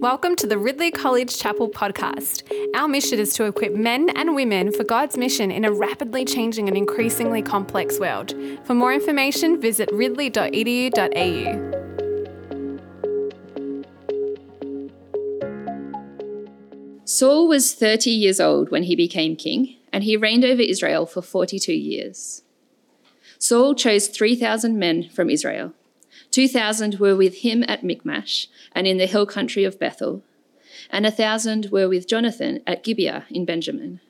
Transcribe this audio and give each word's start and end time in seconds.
Welcome 0.00 0.34
to 0.36 0.46
the 0.46 0.56
Ridley 0.56 0.90
College 0.90 1.38
Chapel 1.38 1.68
podcast. 1.68 2.50
Our 2.74 2.88
mission 2.88 3.18
is 3.18 3.34
to 3.34 3.44
equip 3.44 3.74
men 3.74 4.08
and 4.16 4.34
women 4.34 4.72
for 4.72 4.82
God's 4.82 5.18
mission 5.18 5.50
in 5.50 5.66
a 5.66 5.70
rapidly 5.70 6.24
changing 6.24 6.68
and 6.68 6.76
increasingly 6.76 7.42
complex 7.42 8.00
world. 8.00 8.34
For 8.64 8.72
more 8.72 8.94
information, 8.94 9.60
visit 9.60 9.90
ridley.edu.au. 9.92 10.96
Saul 17.04 17.46
was 17.46 17.74
30 17.74 18.08
years 18.08 18.40
old 18.40 18.70
when 18.70 18.84
he 18.84 18.96
became 18.96 19.36
king, 19.36 19.76
and 19.92 20.02
he 20.02 20.16
reigned 20.16 20.46
over 20.46 20.62
Israel 20.62 21.04
for 21.04 21.20
42 21.20 21.74
years. 21.74 22.42
Saul 23.38 23.74
chose 23.74 24.08
3,000 24.08 24.78
men 24.78 25.10
from 25.10 25.28
Israel 25.28 25.74
2,000 26.30 26.98
were 26.98 27.16
with 27.16 27.38
him 27.38 27.64
at 27.66 27.82
Michmash 27.82 28.48
and 28.72 28.86
in 28.86 28.98
the 28.98 29.06
hill 29.06 29.26
country 29.26 29.64
of 29.64 29.78
Bethel, 29.78 30.22
and 30.90 31.04
a 31.04 31.10
thousand 31.10 31.70
were 31.70 31.88
with 31.88 32.08
Jonathan 32.08 32.60
at 32.66 32.84
Gibeah 32.84 33.26
in 33.30 33.44
Benjamin. 33.44 34.00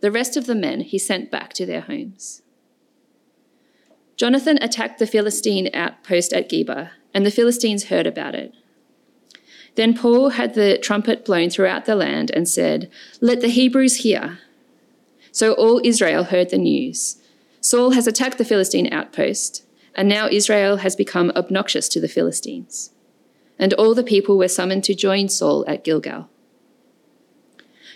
The 0.00 0.10
rest 0.10 0.36
of 0.36 0.46
the 0.46 0.54
men 0.54 0.82
he 0.82 0.98
sent 0.98 1.30
back 1.30 1.52
to 1.54 1.64
their 1.64 1.80
homes. 1.82 2.42
Jonathan 4.16 4.58
attacked 4.62 4.98
the 4.98 5.06
Philistine 5.06 5.70
outpost 5.74 6.32
at 6.32 6.48
Gibeah, 6.48 6.92
and 7.14 7.24
the 7.24 7.30
Philistines 7.30 7.84
heard 7.84 8.06
about 8.06 8.34
it. 8.34 8.54
Then 9.74 9.94
Saul 9.94 10.30
had 10.30 10.54
the 10.54 10.78
trumpet 10.78 11.24
blown 11.24 11.50
throughout 11.50 11.84
the 11.84 11.96
land 11.96 12.30
and 12.30 12.48
said, 12.48 12.90
Let 13.20 13.40
the 13.40 13.48
Hebrews 13.48 13.96
hear. 13.96 14.38
So 15.32 15.52
all 15.52 15.82
Israel 15.84 16.24
heard 16.24 16.48
the 16.48 16.58
news. 16.58 17.16
Saul 17.60 17.90
has 17.90 18.06
attacked 18.06 18.38
the 18.38 18.44
Philistine 18.44 18.90
outpost 18.90 19.65
and 19.96 20.08
now 20.08 20.28
Israel 20.30 20.76
has 20.76 20.94
become 20.94 21.32
obnoxious 21.34 21.88
to 21.88 22.00
the 22.00 22.08
Philistines. 22.08 22.92
And 23.58 23.72
all 23.74 23.94
the 23.94 24.04
people 24.04 24.36
were 24.36 24.46
summoned 24.46 24.84
to 24.84 24.94
join 24.94 25.28
Saul 25.30 25.64
at 25.66 25.82
Gilgal. 25.82 26.28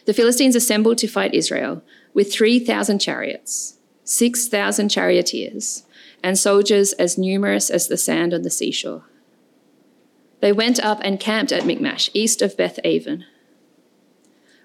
The 0.07 0.15
Philistines 0.15 0.57
assembled 0.57 0.97
to 0.99 1.07
fight 1.07 1.35
Israel 1.35 1.83
with 2.15 2.33
3,000 2.33 2.99
chariots, 2.99 3.77
6,000 4.05 4.89
charioteers, 4.89 5.85
and 6.23 6.39
soldiers 6.39 6.95
as 6.95 7.19
numerous 7.19 7.69
as 7.69 7.89
the 7.89 7.99
sand 7.99 8.33
on 8.33 8.43
the 8.43 8.51
seashore. 8.51 9.05
They 10.41 10.53
went 10.53 10.81
up 10.81 11.01
and 11.05 11.21
camped 11.21 11.53
at 11.53 11.67
Michmash, 11.67 12.09
east 12.15 12.41
of 12.41 12.57
Beth 12.57 12.79
Aven. 12.83 13.27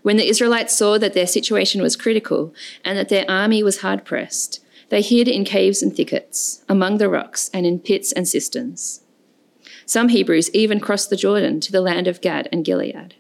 When 0.04 0.16
the 0.16 0.30
Israelites 0.30 0.78
saw 0.78 0.98
that 1.00 1.14
their 1.14 1.28
situation 1.28 1.82
was 1.82 1.98
critical 1.98 2.54
and 2.86 2.98
that 2.98 3.10
their 3.10 3.30
army 3.30 3.62
was 3.62 3.82
hard 3.82 4.06
pressed, 4.06 4.62
they 4.90 5.02
hid 5.02 5.28
in 5.28 5.44
caves 5.46 5.82
and 5.82 5.96
thickets, 5.96 6.64
among 6.70 6.98
the 6.98 7.10
rocks, 7.10 7.50
and 7.54 7.66
in 7.66 7.80
pits 7.80 8.12
and 8.12 8.28
cisterns. 8.28 9.02
Some 9.86 10.10
Hebrews 10.10 10.50
even 10.54 10.80
crossed 10.80 11.10
the 11.10 11.16
Jordan 11.16 11.60
to 11.62 11.72
the 11.72 11.82
land 11.82 12.08
of 12.08 12.22
Gad 12.22 12.50
and 12.52 12.66
Gilead. 12.66 13.16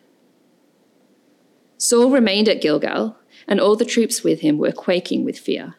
Saul 1.77 2.09
remained 2.09 2.49
at 2.49 2.61
Gilgal, 2.61 3.17
and 3.47 3.59
all 3.59 3.75
the 3.75 3.85
troops 3.85 4.23
with 4.23 4.41
him 4.41 4.57
were 4.57 4.71
quaking 4.71 5.23
with 5.23 5.37
fear. 5.37 5.75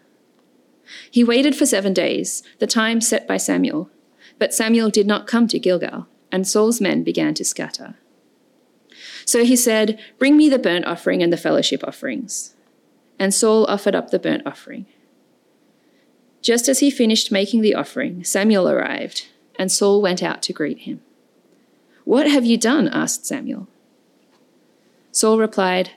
He 1.11 1.25
waited 1.25 1.57
for 1.57 1.67
seven 1.67 1.93
days, 1.93 2.43
the 2.59 2.67
time 2.67 3.01
set 3.01 3.27
by 3.27 3.39
Samuel, 3.39 3.91
but 4.39 4.55
Samuel 4.55 4.91
did 4.91 5.07
not 5.07 5.27
come 5.27 5.49
to 5.49 5.59
Gilgal, 5.59 6.07
and 6.31 6.47
Saul's 6.47 6.81
men 6.81 7.03
began 7.03 7.35
to 7.35 7.45
scatter. 7.45 7.97
So 9.25 9.45
he 9.45 9.57
said, 9.57 9.99
Bring 10.19 10.37
me 10.37 10.49
the 10.49 10.59
burnt 10.59 10.85
offering 10.85 11.23
and 11.23 11.33
the 11.33 11.37
fellowship 11.37 11.83
offerings. 11.83 12.55
And 13.19 13.35
Saul 13.35 13.67
offered 13.67 13.95
up 13.95 14.11
the 14.11 14.19
burnt 14.19 14.47
offering. 14.47 14.87
Just 16.47 16.69
as 16.69 16.79
he 16.79 16.93
finished 16.93 17.33
making 17.33 17.63
the 17.63 17.75
offering, 17.75 18.23
Samuel 18.23 18.69
arrived, 18.69 19.27
and 19.59 19.73
Saul 19.73 20.01
went 20.01 20.23
out 20.23 20.43
to 20.43 20.53
greet 20.53 20.79
him. 20.79 21.01
What 22.05 22.31
have 22.31 22.45
you 22.45 22.57
done? 22.57 22.87
asked 22.87 23.27
Samuel. 23.27 23.67
Saul 25.11 25.41
replied, 25.41 25.91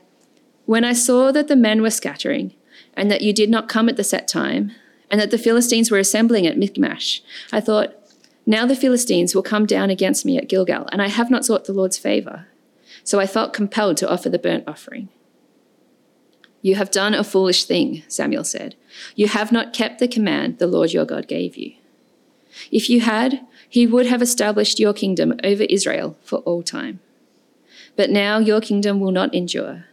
When 0.65 0.83
I 0.83 0.93
saw 0.93 1.31
that 1.31 1.49
the 1.49 1.55
men 1.55 1.83
were 1.83 1.91
scattering, 1.91 2.55
and 2.95 3.11
that 3.11 3.21
you 3.21 3.31
did 3.31 3.51
not 3.51 3.69
come 3.69 3.89
at 3.89 3.95
the 3.95 4.03
set 4.03 4.27
time, 4.27 4.71
and 5.11 5.21
that 5.21 5.29
the 5.29 5.37
Philistines 5.37 5.91
were 5.91 5.99
assembling 5.99 6.47
at 6.47 6.57
Michmash, 6.57 7.21
I 7.51 7.61
thought, 7.61 7.93
Now 8.47 8.65
the 8.65 8.75
Philistines 8.75 9.35
will 9.35 9.43
come 9.43 9.67
down 9.67 9.91
against 9.91 10.25
me 10.25 10.35
at 10.39 10.49
Gilgal, 10.49 10.89
and 10.91 10.99
I 10.99 11.09
have 11.09 11.29
not 11.29 11.45
sought 11.45 11.65
the 11.65 11.73
Lord's 11.73 11.99
favor. 11.99 12.47
So 13.03 13.19
I 13.19 13.27
felt 13.27 13.53
compelled 13.53 13.97
to 13.97 14.09
offer 14.09 14.29
the 14.29 14.39
burnt 14.39 14.63
offering. 14.67 15.09
You 16.61 16.75
have 16.75 16.91
done 16.91 17.13
a 17.13 17.23
foolish 17.23 17.65
thing, 17.65 18.03
Samuel 18.07 18.43
said. 18.43 18.75
You 19.15 19.27
have 19.27 19.51
not 19.51 19.73
kept 19.73 19.99
the 19.99 20.07
command 20.07 20.59
the 20.59 20.67
Lord 20.67 20.91
your 20.91 21.05
God 21.05 21.27
gave 21.27 21.55
you. 21.55 21.73
If 22.71 22.89
you 22.89 23.01
had, 23.01 23.45
he 23.69 23.87
would 23.87 24.07
have 24.07 24.21
established 24.21 24.79
your 24.79 24.93
kingdom 24.93 25.33
over 25.43 25.63
Israel 25.63 26.17
for 26.23 26.39
all 26.39 26.63
time. 26.63 26.99
But 27.95 28.09
now 28.09 28.39
your 28.39 28.59
kingdom 28.59 28.99
will 28.99 29.11
not 29.11 29.33
endure. 29.33 29.85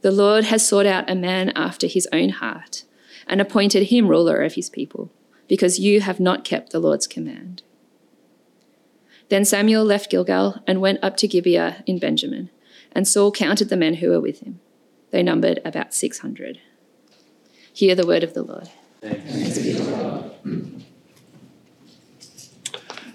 The 0.00 0.10
Lord 0.10 0.44
has 0.44 0.66
sought 0.66 0.86
out 0.86 1.10
a 1.10 1.14
man 1.14 1.50
after 1.50 1.86
his 1.86 2.08
own 2.12 2.30
heart 2.30 2.84
and 3.26 3.40
appointed 3.40 3.84
him 3.84 4.08
ruler 4.08 4.42
of 4.42 4.54
his 4.54 4.70
people, 4.70 5.10
because 5.46 5.78
you 5.78 6.00
have 6.00 6.18
not 6.18 6.44
kept 6.44 6.72
the 6.72 6.80
Lord's 6.80 7.06
command. 7.06 7.62
Then 9.28 9.44
Samuel 9.44 9.84
left 9.84 10.10
Gilgal 10.10 10.60
and 10.66 10.80
went 10.80 11.02
up 11.02 11.16
to 11.18 11.28
Gibeah 11.28 11.84
in 11.86 11.98
Benjamin, 11.98 12.50
and 12.92 13.06
Saul 13.06 13.30
counted 13.30 13.68
the 13.68 13.76
men 13.76 13.94
who 13.94 14.10
were 14.10 14.20
with 14.20 14.40
him. 14.40 14.60
They 15.12 15.22
numbered 15.22 15.60
about 15.64 15.94
600. 15.94 16.58
Hear 17.74 17.94
the 17.94 18.06
word 18.06 18.24
of 18.24 18.32
the 18.32 18.42
Lord. 18.42 18.70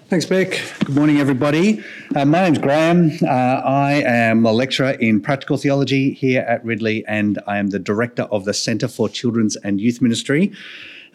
Thanks, 0.08 0.24
Beck. 0.24 0.60
Good 0.84 0.94
morning, 0.94 1.18
everybody. 1.18 1.82
Uh, 2.14 2.24
my 2.24 2.42
name's 2.42 2.58
Graham. 2.58 3.10
Uh, 3.20 3.26
I 3.26 4.02
am 4.06 4.46
a 4.46 4.52
lecturer 4.52 4.92
in 4.92 5.20
practical 5.20 5.56
theology 5.56 6.12
here 6.12 6.42
at 6.42 6.64
Ridley, 6.64 7.04
and 7.06 7.40
I 7.48 7.58
am 7.58 7.70
the 7.70 7.80
director 7.80 8.22
of 8.24 8.44
the 8.44 8.54
Centre 8.54 8.88
for 8.88 9.08
Children's 9.08 9.56
and 9.56 9.80
Youth 9.80 10.00
Ministry. 10.00 10.52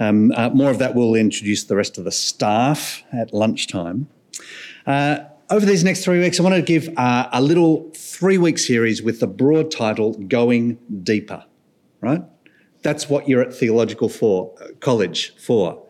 Um, 0.02 0.34
uh, 0.36 0.50
more 0.50 0.70
of 0.70 0.80
that 0.80 0.96
will 0.96 1.16
introduce 1.16 1.64
the 1.64 1.78
rest 1.78 1.98
of 1.98 2.04
the 2.04 2.12
staff 2.12 3.04
at 3.14 3.34
lunchtime. 3.34 4.10
Uh, 4.86 5.20
over 5.53 5.68
these 5.68 5.84
next 5.84 6.03
three 6.03 6.19
weeks, 6.19 6.40
I 6.40 6.44
want 6.44 6.56
to 6.56 6.64
give 6.64 6.90
uh, 6.97 7.30
a 7.31 7.40
little 7.40 7.91
three 7.96 8.40
week 8.40 8.58
series 8.58 9.03
with 9.03 9.19
the 9.19 9.28
broad 9.28 9.69
title 9.69 10.14
Going 10.14 10.80
Deeper, 11.03 11.46
right? 12.02 12.24
That's 12.81 13.08
what 13.08 13.30
you're 13.30 13.44
at 13.44 13.53
theological 13.53 14.09
for, 14.09 14.56
uh, 14.59 14.69
college 14.80 15.36
for. 15.38 15.86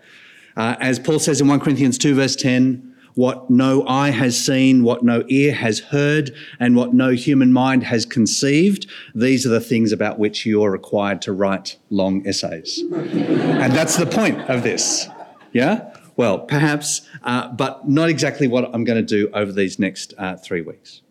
Uh, 0.57 0.75
as 0.81 0.99
Paul 0.99 1.17
says 1.17 1.39
in 1.39 1.47
1 1.47 1.61
Corinthians 1.61 1.97
2, 1.97 2.13
verse 2.13 2.35
10, 2.35 2.93
what 3.13 3.49
no 3.49 3.87
eye 3.87 4.09
has 4.09 4.37
seen, 4.37 4.83
what 4.83 5.01
no 5.01 5.23
ear 5.29 5.53
has 5.53 5.79
heard, 5.79 6.35
and 6.59 6.75
what 6.75 6.93
no 6.93 7.11
human 7.11 7.53
mind 7.53 7.85
has 7.85 8.05
conceived, 8.05 8.85
these 9.15 9.45
are 9.45 9.49
the 9.49 9.61
things 9.61 9.93
about 9.93 10.19
which 10.19 10.45
you 10.45 10.61
are 10.61 10.71
required 10.71 11.21
to 11.21 11.31
write 11.31 11.77
long 11.89 12.27
essays. 12.27 12.83
and 12.91 13.71
that's 13.71 13.95
the 13.95 14.07
point 14.07 14.41
of 14.49 14.63
this. 14.63 15.07
Yeah? 15.53 15.92
Well, 16.15 16.39
perhaps, 16.39 17.01
uh, 17.23 17.49
but 17.49 17.89
not 17.89 18.09
exactly 18.09 18.47
what 18.47 18.69
I'm 18.73 18.83
going 18.83 19.03
to 19.03 19.05
do 19.05 19.29
over 19.33 19.51
these 19.51 19.79
next 19.79 20.13
uh, 20.17 20.37
three 20.37 20.61
weeks. 20.61 21.01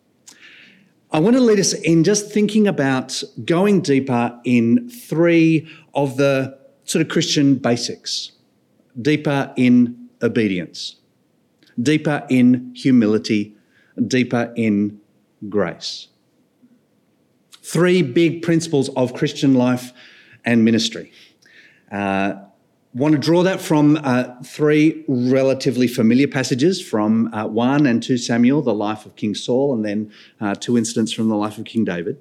I 1.11 1.19
want 1.19 1.37
to 1.37 1.43
lead 1.43 1.59
us 1.59 1.75
in 1.75 2.05
just 2.05 2.31
thinking 2.31 2.67
about 2.67 3.23
going 3.45 3.83
deeper 3.83 4.39
in 4.45 4.89
three 4.89 5.69
of 5.95 6.17
the 6.17 6.59
sort 6.85 7.03
of 7.03 7.09
Christian 7.11 7.57
basics 7.57 8.33
deeper 9.01 9.53
in 9.57 10.09
obedience, 10.23 10.97
deeper 11.81 12.27
in 12.29 12.73
humility, 12.75 13.57
deeper 14.07 14.53
in 14.57 15.01
grace. 15.49 16.09
Three 17.63 18.03
big 18.03 18.43
principles 18.43 18.89
of 18.91 19.15
Christian 19.15 19.55
life 19.55 19.93
and 20.45 20.65
ministry. 20.65 21.13
Uh, 21.91 22.35
want 22.95 23.13
to 23.13 23.19
draw 23.19 23.43
that 23.43 23.61
from 23.61 23.99
uh, 24.03 24.35
three 24.45 25.05
relatively 25.09 25.87
familiar 25.87 26.29
passages 26.29 26.87
from 26.87 27.33
uh, 27.33 27.47
1 27.47 27.87
and 27.87 28.03
2 28.03 28.19
Samuel, 28.19 28.63
the 28.63 28.75
life 28.75 29.07
of 29.07 29.17
King 29.17 29.35
Saul, 29.35 29.73
and 29.73 29.85
then 29.85 30.13
uh, 30.41 30.55
two 30.55 30.77
incidents 30.77 31.13
from 31.13 31.29
the 31.29 31.37
life 31.37 31.59
of 31.59 31.65
King 31.65 31.85
David. 31.85 32.19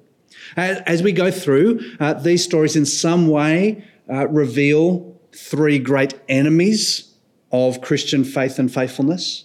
As, 0.56 0.80
as 0.86 1.02
we 1.02 1.12
go 1.12 1.30
through, 1.30 1.80
uh, 2.00 2.14
these 2.14 2.42
stories 2.42 2.74
in 2.74 2.86
some 2.86 3.28
way 3.28 3.84
uh, 4.10 4.28
reveal 4.28 5.20
three 5.34 5.78
great 5.78 6.14
enemies 6.28 7.14
of 7.50 7.82
Christian 7.82 8.24
faith 8.24 8.58
and 8.58 8.72
faithfulness, 8.72 9.44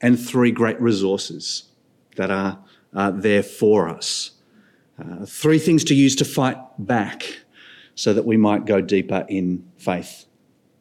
and 0.00 0.18
three 0.18 0.52
great 0.52 0.80
resources 0.80 1.64
that 2.16 2.30
are 2.30 2.58
there 3.12 3.42
for 3.42 3.88
us. 3.88 4.32
Uh, 4.98 5.26
three 5.26 5.58
things 5.58 5.82
to 5.82 5.94
use 5.94 6.14
to 6.14 6.24
fight 6.24 6.56
back 6.78 7.43
so 7.94 8.12
that 8.12 8.24
we 8.24 8.36
might 8.36 8.66
go 8.66 8.80
deeper 8.80 9.24
in 9.28 9.70
faith 9.76 10.26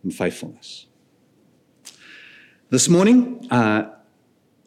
and 0.03 0.13
faithfulness. 0.13 0.87
This 2.69 2.89
morning, 2.89 3.47
uh, 3.51 3.91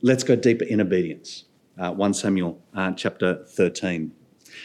let's 0.03 0.23
go 0.23 0.37
deeper 0.37 0.65
in 0.65 0.81
obedience. 0.81 1.45
Uh, 1.79 1.93
1 1.93 2.15
Samuel 2.15 2.63
uh, 2.75 2.93
chapter 2.93 3.45
13. 3.49 4.13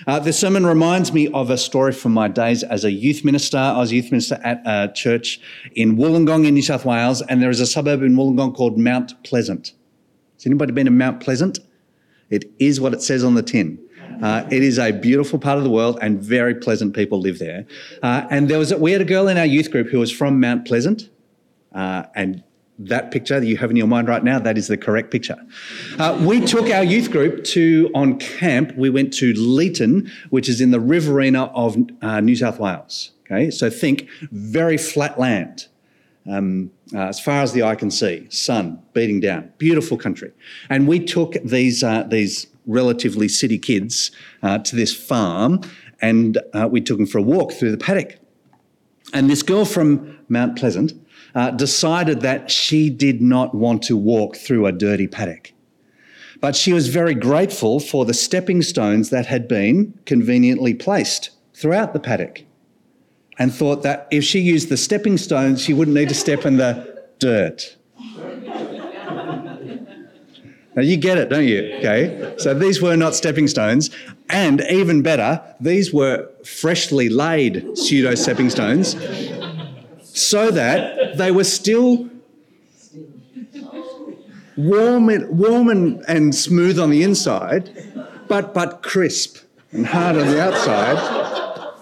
Uh, 0.07 0.19
this 0.19 0.39
sermon 0.39 0.66
reminds 0.66 1.12
me 1.12 1.28
of 1.30 1.50
a 1.50 1.57
story 1.57 1.92
from 1.92 2.13
my 2.13 2.28
days 2.28 2.63
as 2.63 2.86
a 2.86 2.92
youth 2.92 3.25
minister. 3.25 3.57
I 3.57 3.78
was 3.78 3.92
a 3.92 3.95
youth 3.95 4.12
minister 4.12 4.39
at 4.44 4.62
a 4.66 4.92
church 4.94 5.39
in 5.75 5.98
Wollongong 5.98 6.45
in 6.45 6.54
New 6.54 6.62
South 6.62 6.86
Wales, 6.86 7.22
and 7.24 7.42
there 7.42 7.50
is 7.50 7.60
a 7.60 7.66
suburb 7.66 8.01
in 8.01 8.16
Wollongong 8.16 8.56
called 8.56 8.77
Mount 8.77 9.22
Pleasant. 9.24 9.74
Has 10.38 10.45
anybody 10.45 10.72
been 10.72 10.86
to 10.86 10.92
Mount 10.92 11.19
Pleasant? 11.19 11.60
It 12.30 12.45
is 12.60 12.80
what 12.80 12.94
it 12.94 13.01
says 13.01 13.24
on 13.24 13.36
the 13.36 13.44
tin. 13.44 13.77
Uh, 14.22 14.48
it 14.52 14.64
is 14.64 14.78
a 14.78 14.92
beautiful 14.92 15.40
part 15.40 15.58
of 15.58 15.64
the 15.64 15.70
world, 15.70 15.98
and 16.02 16.20
very 16.20 16.56
pleasant 16.56 16.94
people 16.94 17.20
live 17.20 17.40
there. 17.40 17.66
Uh, 18.04 18.28
and 18.30 18.50
there 18.50 18.60
was 18.60 18.72
a, 18.72 18.78
we 18.78 18.92
had 18.92 19.02
a 19.02 19.06
girl 19.06 19.28
in 19.28 19.38
our 19.38 19.46
youth 19.46 19.72
group 19.72 19.88
who 19.88 20.00
was 20.00 20.12
from 20.12 20.40
Mount 20.40 20.66
Pleasant, 20.66 21.10
uh, 21.74 22.04
and 22.16 22.44
that 22.78 23.12
picture 23.12 23.40
that 23.40 23.46
you 23.46 23.58
have 23.58 23.70
in 23.70 23.76
your 23.76 23.88
mind 23.88 24.08
right 24.08 24.24
now, 24.24 24.40
that 24.40 24.58
is 24.58 24.68
the 24.68 24.78
correct 24.78 25.12
picture. 25.12 25.38
Uh, 26.00 26.18
we 26.26 26.42
took 26.42 26.70
our 26.70 26.84
youth 26.84 27.12
group 27.12 27.44
to 27.44 27.92
on 27.94 28.18
camp. 28.18 28.76
We 28.76 28.90
went 28.90 29.14
to 29.14 29.34
Leeton, 29.34 30.10
which 30.30 30.50
is 30.50 30.62
in 30.62 30.72
the 30.72 30.80
Riverina 30.80 31.46
of 31.54 31.78
uh, 32.02 32.22
New 32.22 32.36
South 32.36 32.60
Wales. 32.60 33.12
Okay, 33.26 33.50
so 33.50 33.70
think 33.70 34.10
very 34.32 34.78
flat 34.78 35.20
land. 35.20 35.68
Um, 36.30 36.72
uh, 36.94 37.08
as 37.08 37.20
far 37.20 37.42
as 37.42 37.54
the 37.54 37.64
eye 37.64 37.76
can 37.76 37.90
see, 37.90 38.28
sun 38.30 38.80
beating 38.94 39.22
down, 39.22 39.52
beautiful 39.58 39.98
country. 39.98 40.32
And 40.70 40.88
we 40.88 41.00
took 41.04 41.34
these 41.44 41.84
uh, 41.84 42.04
these 42.04 42.48
relatively 42.72 43.28
city 43.28 43.60
kids 43.60 44.12
uh, 44.42 44.58
to 44.60 44.76
this 44.76 44.96
farm, 44.96 45.62
and 46.02 46.40
uh, 46.54 46.68
we 46.72 46.82
took 46.82 46.98
them 46.98 47.06
for 47.06 47.20
a 47.20 47.22
walk 47.22 47.54
through 47.54 47.72
the 47.72 47.78
paddock. 47.78 48.18
And 49.14 49.30
this 49.30 49.44
girl 49.44 49.66
from 49.66 50.20
Mount 50.30 50.58
Pleasant 50.58 50.94
uh, 51.36 51.52
decided 51.52 52.22
that 52.22 52.50
she 52.50 52.90
did 52.90 53.22
not 53.22 53.54
want 53.54 53.84
to 53.84 53.98
walk 53.98 54.36
through 54.36 54.66
a 54.66 54.72
dirty 54.72 55.08
paddock. 55.08 55.54
But 56.40 56.56
she 56.56 56.74
was 56.74 56.88
very 56.88 57.14
grateful 57.14 57.80
for 57.80 58.06
the 58.06 58.14
stepping 58.14 58.62
stones 58.62 59.12
that 59.12 59.28
had 59.28 59.48
been 59.48 60.00
conveniently 60.06 60.74
placed 60.74 61.30
throughout 61.54 61.94
the 61.94 62.00
paddock 62.00 62.44
and 63.38 63.54
thought 63.54 63.84
that 63.84 64.08
if 64.12 64.24
she 64.24 64.40
used 64.40 64.70
the 64.70 64.78
stepping 64.78 65.18
stones, 65.18 65.62
she 65.62 65.74
wouldn't 65.74 65.96
need 65.96 66.10
to 66.10 66.16
step 66.16 66.46
in 66.46 66.58
the 66.58 67.06
dirt. 67.20 67.78
Now 70.76 70.82
you 70.82 70.96
get 70.96 71.18
it, 71.18 71.30
don't 71.30 71.48
you? 71.48 71.76
Okay. 71.80 72.34
So 72.38 72.54
these 72.54 72.82
were 72.82 72.96
not 72.96 73.14
stepping 73.16 73.48
stones. 73.48 73.90
And 74.30 74.62
even 74.70 75.02
better, 75.02 75.42
these 75.60 75.94
were 75.94 76.30
freshly 76.46 77.10
laid 77.10 77.78
pseudo 77.78 78.16
stepping 78.16 78.50
stones 78.50 78.96
so 80.04 80.52
that 80.52 81.18
they 81.18 81.32
were 81.32 81.44
still 81.44 82.10
warm, 84.58 85.10
warm 85.38 85.70
and, 85.70 86.04
and 86.08 86.34
smooth 86.34 86.80
on 86.80 86.90
the 86.90 87.04
inside, 87.04 87.70
but, 88.28 88.54
but 88.54 88.84
crisp 88.84 89.38
and 89.72 89.86
hard 89.86 90.18
on 90.18 90.28
the 90.28 90.42
outside, 90.42 91.74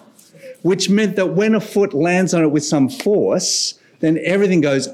which 0.62 0.90
meant 0.90 1.16
that 1.16 1.34
when 1.34 1.56
a 1.56 1.62
foot 1.62 1.94
lands 1.94 2.34
on 2.34 2.44
it 2.44 2.52
with 2.52 2.66
some 2.66 2.90
force, 2.90 3.80
then 4.00 4.20
everything 4.24 4.62
goes 4.62 4.90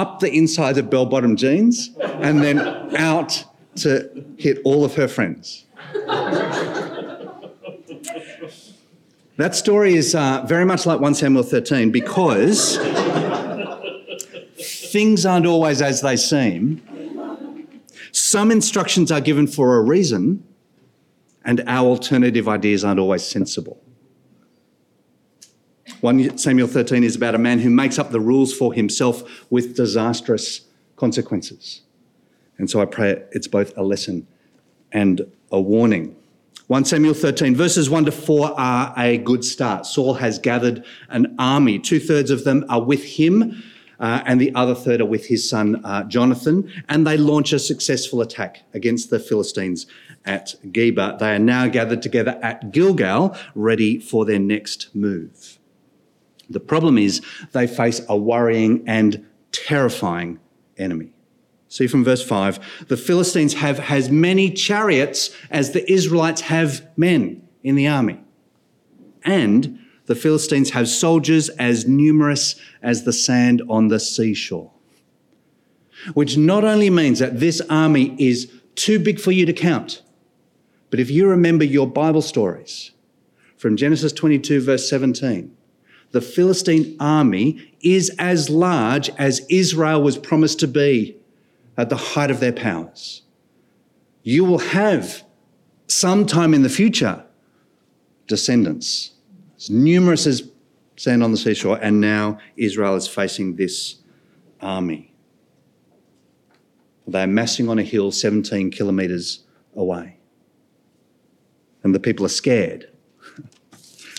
up 0.00 0.20
the 0.20 0.32
inside 0.32 0.78
of 0.78 0.88
bell 0.88 1.04
bottom 1.04 1.36
jeans 1.36 1.90
and 2.00 2.42
then 2.42 2.58
out 2.96 3.44
to 3.76 4.10
hit 4.38 4.58
all 4.64 4.84
of 4.84 4.94
her 4.94 5.06
friends. 5.06 5.66
That 9.36 9.54
story 9.54 9.94
is 9.94 10.14
uh, 10.14 10.44
very 10.46 10.64
much 10.64 10.86
like 10.86 11.00
1 11.00 11.14
Samuel 11.14 11.42
13 11.42 11.90
because 11.90 12.78
things 14.90 15.26
aren't 15.26 15.46
always 15.46 15.82
as 15.82 16.00
they 16.00 16.16
seem. 16.16 16.82
Some 18.12 18.50
instructions 18.50 19.12
are 19.12 19.20
given 19.20 19.46
for 19.46 19.76
a 19.76 19.82
reason, 19.82 20.44
and 21.44 21.62
our 21.66 21.86
alternative 21.86 22.48
ideas 22.48 22.84
aren't 22.84 23.00
always 23.00 23.22
sensible. 23.22 23.80
1 26.00 26.38
Samuel 26.38 26.66
13 26.66 27.04
is 27.04 27.14
about 27.14 27.34
a 27.34 27.38
man 27.38 27.58
who 27.58 27.68
makes 27.68 27.98
up 27.98 28.10
the 28.10 28.20
rules 28.20 28.54
for 28.54 28.72
himself 28.72 29.44
with 29.50 29.76
disastrous 29.76 30.62
consequences. 30.96 31.82
And 32.56 32.70
so 32.70 32.80
I 32.80 32.86
pray 32.86 33.22
it's 33.32 33.46
both 33.46 33.76
a 33.76 33.82
lesson 33.82 34.26
and 34.92 35.30
a 35.52 35.60
warning. 35.60 36.16
1 36.68 36.84
Samuel 36.84 37.14
13, 37.14 37.54
verses 37.54 37.90
1 37.90 38.06
to 38.06 38.12
4 38.12 38.58
are 38.58 38.94
a 38.96 39.18
good 39.18 39.44
start. 39.44 39.84
Saul 39.84 40.14
has 40.14 40.38
gathered 40.38 40.84
an 41.08 41.34
army. 41.38 41.78
Two 41.78 42.00
thirds 42.00 42.30
of 42.30 42.44
them 42.44 42.64
are 42.68 42.80
with 42.80 43.04
him, 43.04 43.62
uh, 43.98 44.22
and 44.24 44.40
the 44.40 44.54
other 44.54 44.74
third 44.74 45.00
are 45.00 45.06
with 45.06 45.26
his 45.26 45.48
son 45.48 45.84
uh, 45.84 46.04
Jonathan, 46.04 46.72
and 46.88 47.06
they 47.06 47.16
launch 47.16 47.52
a 47.52 47.58
successful 47.58 48.22
attack 48.22 48.62
against 48.72 49.10
the 49.10 49.18
Philistines 49.18 49.86
at 50.24 50.54
Geba. 50.66 51.18
They 51.18 51.34
are 51.34 51.38
now 51.38 51.66
gathered 51.66 52.02
together 52.02 52.38
at 52.42 52.70
Gilgal, 52.70 53.36
ready 53.54 53.98
for 53.98 54.24
their 54.24 54.38
next 54.38 54.94
move. 54.94 55.59
The 56.50 56.60
problem 56.60 56.98
is 56.98 57.22
they 57.52 57.66
face 57.66 58.00
a 58.08 58.16
worrying 58.16 58.84
and 58.86 59.26
terrifying 59.52 60.40
enemy. 60.76 61.14
See 61.68 61.86
from 61.86 62.04
verse 62.04 62.22
5 62.22 62.86
the 62.88 62.96
Philistines 62.96 63.54
have 63.54 63.78
as 63.80 64.10
many 64.10 64.50
chariots 64.50 65.30
as 65.50 65.70
the 65.70 65.90
Israelites 65.90 66.42
have 66.42 66.86
men 66.96 67.48
in 67.62 67.76
the 67.76 67.86
army. 67.86 68.20
And 69.24 69.78
the 70.06 70.16
Philistines 70.16 70.70
have 70.70 70.88
soldiers 70.88 71.48
as 71.50 71.86
numerous 71.86 72.56
as 72.82 73.04
the 73.04 73.12
sand 73.12 73.62
on 73.68 73.88
the 73.88 74.00
seashore. 74.00 74.72
Which 76.14 76.36
not 76.36 76.64
only 76.64 76.90
means 76.90 77.20
that 77.20 77.38
this 77.38 77.60
army 77.70 78.16
is 78.18 78.50
too 78.74 78.98
big 78.98 79.20
for 79.20 79.30
you 79.30 79.46
to 79.46 79.52
count, 79.52 80.02
but 80.88 80.98
if 80.98 81.10
you 81.10 81.28
remember 81.28 81.64
your 81.64 81.86
Bible 81.86 82.22
stories 82.22 82.90
from 83.56 83.76
Genesis 83.76 84.12
22, 84.12 84.62
verse 84.62 84.88
17, 84.88 85.54
the 86.12 86.20
Philistine 86.20 86.96
army 86.98 87.74
is 87.80 88.10
as 88.18 88.50
large 88.50 89.10
as 89.10 89.46
Israel 89.48 90.02
was 90.02 90.18
promised 90.18 90.58
to 90.60 90.68
be 90.68 91.16
at 91.76 91.88
the 91.88 91.96
height 91.96 92.30
of 92.30 92.40
their 92.40 92.52
powers. 92.52 93.22
You 94.22 94.44
will 94.44 94.58
have 94.58 95.22
sometime 95.86 96.52
in 96.52 96.62
the 96.62 96.68
future 96.68 97.24
descendants, 98.26 99.12
as 99.56 99.70
numerous 99.70 100.26
as 100.26 100.50
sand 100.96 101.22
on 101.22 101.30
the 101.30 101.38
seashore, 101.38 101.78
and 101.80 102.00
now 102.00 102.38
Israel 102.56 102.96
is 102.96 103.08
facing 103.08 103.56
this 103.56 103.96
army. 104.60 105.14
They're 107.06 107.26
massing 107.26 107.68
on 107.68 107.78
a 107.78 107.82
hill 107.82 108.12
17 108.12 108.70
kilometres 108.70 109.44
away. 109.74 110.18
And 111.82 111.94
the 111.94 112.00
people 112.00 112.26
are 112.26 112.30
scared 112.30 112.89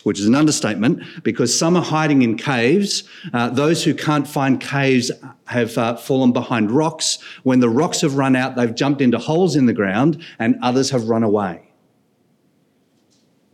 which 0.04 0.20
is 0.20 0.26
an 0.26 0.36
understatement 0.36 1.04
because 1.24 1.58
some 1.58 1.76
are 1.78 1.84
hiding 1.84 2.22
in 2.22 2.38
caves. 2.38 3.04
Uh, 3.34 3.50
those 3.50 3.84
who 3.84 3.94
can't 3.94 4.28
find 4.28 4.60
caves 4.60 5.12
have 5.48 5.78
uh, 5.78 5.96
fallen 5.96 6.32
behind 6.32 6.72
rocks. 6.72 7.20
When 7.44 7.60
the 7.60 7.70
rocks 7.70 8.02
have 8.02 8.16
run 8.16 8.36
out, 8.36 8.56
they've 8.56 8.74
jumped 8.74 9.02
into 9.02 9.18
holes 9.18 9.56
in 9.56 9.66
the 9.66 9.74
ground, 9.74 10.24
and 10.40 10.58
others 10.62 10.90
have 10.92 11.10
run 11.10 11.24
away. 11.24 11.70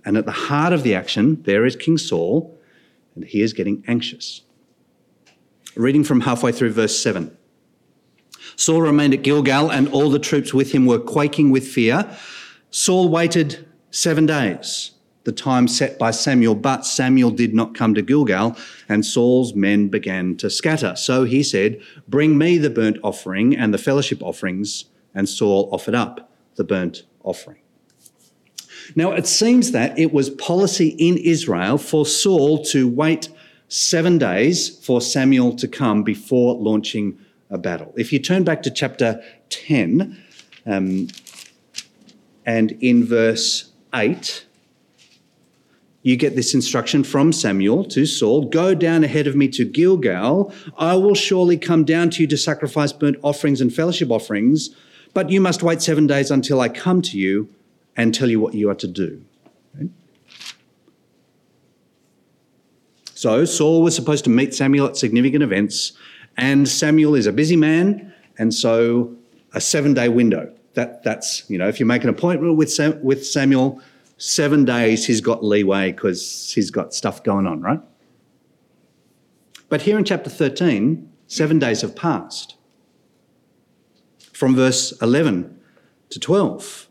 And 0.06 0.18
at 0.18 0.26
the 0.26 0.32
heart 0.32 0.74
of 0.74 0.84
the 0.84 0.96
action, 0.96 1.42
there 1.44 1.66
is 1.66 1.76
King 1.76 1.98
Saul, 1.98 2.58
and 3.16 3.26
he 3.26 3.42
is 3.42 3.54
getting 3.54 3.84
anxious. 3.88 4.42
Reading 5.76 6.04
from 6.04 6.22
halfway 6.22 6.52
through 6.52 6.72
verse 6.72 6.98
7. 6.98 7.36
Saul 8.56 8.82
remained 8.82 9.14
at 9.14 9.22
Gilgal, 9.22 9.70
and 9.70 9.88
all 9.90 10.10
the 10.10 10.20
troops 10.20 10.54
with 10.54 10.72
him 10.72 10.86
were 10.86 11.00
quaking 11.00 11.52
with 11.52 11.68
fear. 11.68 12.10
Saul 12.72 13.10
waited 13.10 13.68
seven 13.92 14.26
days 14.26 14.92
the 15.28 15.34
time 15.34 15.68
set 15.68 16.00
by 16.00 16.10
Samuel, 16.10 16.56
but 16.56 16.86
Samuel 16.86 17.32
did 17.32 17.54
not 17.54 17.76
come 17.76 17.94
to 17.94 18.02
Gilgal, 18.02 18.56
and 18.88 19.06
Saul's 19.06 19.54
men 19.54 19.90
began 19.90 20.38
to 20.38 20.50
scatter. 20.50 20.96
So 20.96 21.26
he 21.26 21.44
said, 21.44 21.82
Bring 22.08 22.38
me 22.38 22.58
the 22.58 22.70
burnt 22.70 22.98
offering 23.04 23.54
and 23.54 23.74
the 23.74 23.78
fellowship 23.78 24.24
offerings. 24.24 24.86
And 25.14 25.28
Saul 25.28 25.68
offered 25.74 25.96
up 25.96 26.32
the 26.56 26.64
burnt 26.64 27.04
offering. 27.26 27.58
Now, 28.96 29.12
it 29.12 29.28
seems 29.28 29.74
that 29.74 30.00
it 30.00 30.14
was 30.14 30.30
policy 30.30 30.96
in 30.98 31.18
Israel 31.18 31.78
for 31.78 32.06
Saul 32.06 32.64
to 32.68 32.88
wait 32.88 33.28
seven 33.68 34.18
days 34.18 34.80
for 34.80 35.02
Samuel 35.02 35.58
to 35.58 35.68
come 35.68 36.04
before 36.04 36.56
launching 36.56 37.20
a 37.50 37.58
battle. 37.58 37.94
If 37.98 38.14
you 38.14 38.20
turn 38.20 38.46
back 38.46 38.64
to 38.64 38.72
chapter 38.72 39.22
10 39.50 40.18
um, 40.66 41.10
and 42.46 42.72
in 42.80 43.04
verse 43.04 43.74
8, 43.94 44.47
you 46.08 46.16
get 46.16 46.38
this 46.38 46.54
instruction 46.54 47.04
from 47.04 47.34
Samuel 47.34 47.84
to 47.84 48.06
Saul 48.06 48.46
Go 48.46 48.74
down 48.74 49.04
ahead 49.04 49.28
of 49.28 49.36
me 49.36 49.50
to 49.50 49.66
Gilgal. 49.66 50.54
I 50.78 50.96
will 50.96 51.16
surely 51.16 51.58
come 51.58 51.84
down 51.84 52.12
to 52.12 52.24
you 52.24 52.28
to 52.28 52.38
sacrifice 52.38 52.94
burnt 52.94 53.18
offerings 53.24 53.60
and 53.60 53.74
fellowship 53.74 54.10
offerings, 54.10 54.70
but 55.14 55.30
you 55.30 55.42
must 55.42 55.64
wait 55.64 55.82
seven 55.82 56.08
days 56.08 56.32
until 56.32 56.62
I 56.62 56.70
come 56.70 57.02
to 57.02 57.18
you 57.18 57.54
and 57.98 58.16
tell 58.16 58.30
you 58.30 58.40
what 58.40 58.54
you 58.54 58.70
are 58.70 58.76
to 58.76 58.88
do. 58.88 59.22
Okay? 59.76 59.90
So 63.14 63.44
Saul 63.44 63.82
was 63.82 63.94
supposed 63.94 64.24
to 64.24 64.30
meet 64.30 64.56
Samuel 64.56 64.88
at 64.88 64.96
significant 64.96 65.44
events, 65.44 65.92
and 66.38 66.70
Samuel 66.70 67.16
is 67.16 67.26
a 67.26 67.34
busy 67.34 67.58
man, 67.58 68.14
and 68.38 68.54
so 68.54 69.14
a 69.52 69.60
seven 69.60 69.94
day 69.94 70.08
window. 70.08 70.54
That, 70.76 71.04
that's, 71.04 71.50
you 71.50 71.58
know, 71.58 71.68
if 71.68 71.82
you 71.82 71.86
make 71.86 72.06
an 72.06 72.10
appointment 72.10 72.56
with, 72.56 72.72
Sam, 72.72 72.98
with 73.04 73.28
Samuel, 73.28 73.82
seven 74.18 74.66
days 74.66 75.06
he's 75.06 75.22
got 75.22 75.44
leeway 75.44 75.92
because 75.92 76.52
he's 76.54 76.72
got 76.72 76.94
stuff 76.94 77.24
going 77.24 77.48
on, 77.48 77.62
right? 77.62 77.80
But 79.70 79.82
here 79.82 79.98
in 79.98 80.04
chapter 80.04 80.30
13, 80.30 81.12
seven 81.28 81.60
days 81.60 81.82
have 81.82 81.96
passed. 81.96 82.56
From 84.34 84.56
verse 84.56 84.92
11 85.02 85.60
to 86.10 86.20
12, 86.20 86.88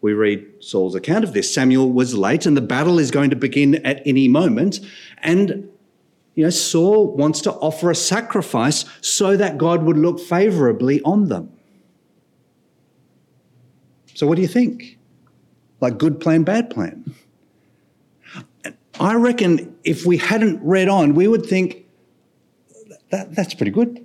We 0.00 0.12
read 0.12 0.46
Saul's 0.60 0.94
account 0.94 1.24
of 1.24 1.32
this. 1.32 1.52
Samuel 1.52 1.90
was 1.90 2.14
late 2.14 2.46
and 2.46 2.56
the 2.56 2.60
battle 2.60 2.98
is 2.98 3.10
going 3.10 3.30
to 3.30 3.36
begin 3.36 3.76
at 3.86 4.02
any 4.06 4.28
moment. 4.28 4.80
And, 5.18 5.68
you 6.34 6.44
know, 6.44 6.50
Saul 6.50 7.16
wants 7.16 7.40
to 7.42 7.52
offer 7.52 7.90
a 7.90 7.94
sacrifice 7.94 8.84
so 9.00 9.36
that 9.36 9.58
God 9.58 9.82
would 9.82 9.98
look 9.98 10.20
favorably 10.20 11.02
on 11.02 11.28
them. 11.28 11.52
So, 14.14 14.26
what 14.26 14.36
do 14.36 14.42
you 14.42 14.48
think? 14.48 14.96
Like 15.80 15.98
good 15.98 16.20
plan, 16.20 16.42
bad 16.42 16.70
plan? 16.70 17.14
I 18.98 19.14
reckon 19.14 19.76
if 19.84 20.06
we 20.06 20.16
hadn't 20.16 20.62
read 20.62 20.88
on, 20.88 21.14
we 21.14 21.28
would 21.28 21.44
think 21.44 21.84
that, 23.10 23.34
that's 23.34 23.54
pretty 23.54 23.72
good. 23.72 24.02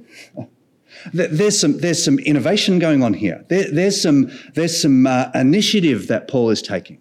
There's 1.13 1.59
some, 1.59 1.79
there's 1.79 2.03
some 2.03 2.19
innovation 2.19 2.77
going 2.77 3.01
on 3.01 3.13
here. 3.13 3.45
There, 3.47 3.71
there's 3.71 4.01
some, 4.01 4.29
there's 4.53 4.79
some 4.79 5.07
uh, 5.07 5.31
initiative 5.33 6.07
that 6.07 6.29
Saul 6.29 6.49
is 6.49 6.61
taking. 6.61 6.99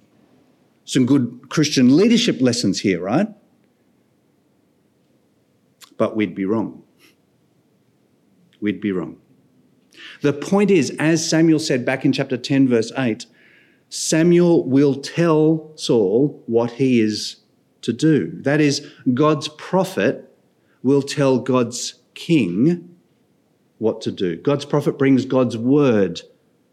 Some 0.84 1.06
good 1.06 1.48
Christian 1.50 1.96
leadership 1.96 2.40
lessons 2.40 2.80
here, 2.80 3.00
right? 3.00 3.28
But 5.98 6.16
we'd 6.16 6.34
be 6.34 6.44
wrong. 6.44 6.82
We'd 8.60 8.80
be 8.80 8.92
wrong. 8.92 9.18
The 10.22 10.32
point 10.32 10.70
is, 10.70 10.90
as 10.98 11.28
Samuel 11.28 11.58
said 11.58 11.84
back 11.84 12.04
in 12.04 12.12
chapter 12.12 12.36
10, 12.36 12.68
verse 12.68 12.92
8, 12.96 13.26
Samuel 13.90 14.64
will 14.64 14.94
tell 14.94 15.72
Saul 15.74 16.42
what 16.46 16.70
he 16.70 17.00
is 17.00 17.36
to 17.82 17.92
do. 17.92 18.30
That 18.42 18.60
is, 18.60 18.88
God's 19.12 19.48
prophet 19.48 20.32
will 20.82 21.02
tell 21.02 21.38
God's 21.38 21.94
king 22.14 22.96
what 23.78 24.00
to 24.02 24.12
do. 24.12 24.36
God's 24.36 24.64
prophet 24.64 24.96
brings 24.96 25.24
God's 25.24 25.56
word 25.56 26.22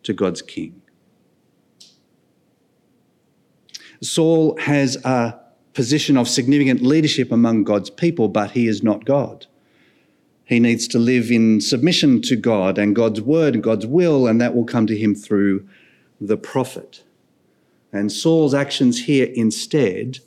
to 0.03 0.13
God's 0.13 0.41
king. 0.43 0.81
Saul 4.01 4.55
has 4.59 4.95
a 5.03 5.39
position 5.73 6.17
of 6.17 6.27
significant 6.27 6.83
leadership 6.83 7.31
among 7.31 7.63
God's 7.63 7.89
people, 7.89 8.27
but 8.27 8.51
he 8.51 8.67
is 8.67 8.83
not 8.83 9.05
God. 9.05 9.47
He 10.45 10.59
needs 10.59 10.87
to 10.89 10.99
live 10.99 11.31
in 11.31 11.61
submission 11.61 12.21
to 12.23 12.35
God 12.35 12.77
and 12.77 12.95
God's 12.95 13.21
word 13.21 13.55
and 13.55 13.63
God's 13.63 13.87
will, 13.87 14.27
and 14.27 14.39
that 14.39 14.55
will 14.55 14.65
come 14.65 14.85
to 14.87 14.95
him 14.95 15.15
through 15.15 15.67
the 16.21 16.37
prophet. 16.37 17.03
And 17.97 18.11
Saul's 18.11 18.53
actions 18.53 19.05
here 19.05 19.29
instead 19.33 20.19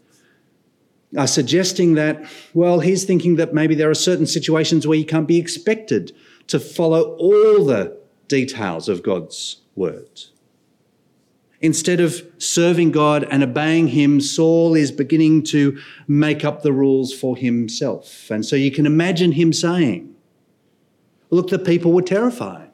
are 1.17 1.27
suggesting 1.27 1.95
that, 1.95 2.25
well, 2.55 2.81
he's 2.81 3.05
thinking 3.05 3.37
that 3.37 3.55
maybe 3.55 3.75
there 3.75 3.91
are 3.91 3.95
certain 3.95 4.27
situations 4.27 4.87
where 4.87 4.99
you 4.99 5.05
can't 5.05 5.27
be 5.27 5.39
expected 5.39 6.13
to 6.49 6.61
follow 6.61 7.17
all 7.17 7.65
the 7.65 7.97
details 8.29 8.89
of 8.89 9.03
God's 9.03 9.63
word. 9.75 10.23
Instead 11.61 12.01
of 12.01 12.23
serving 12.39 12.91
God 12.91 13.27
and 13.31 13.43
obeying 13.43 13.89
Him, 13.89 14.21
Saul 14.21 14.75
is 14.75 14.91
beginning 14.91 15.43
to 15.45 15.79
make 16.09 16.45
up 16.45 16.63
the 16.63 16.73
rules 16.73 17.13
for 17.13 17.37
himself. 17.37 18.31
And 18.31 18.47
so 18.47 18.57
you 18.57 18.71
can 18.71 18.87
imagine 18.87 19.33
him 19.33 19.53
saying, 19.53 20.15
Look, 21.29 21.49
the 21.49 21.59
people 21.59 21.93
were 21.93 22.03
terrified 22.03 22.70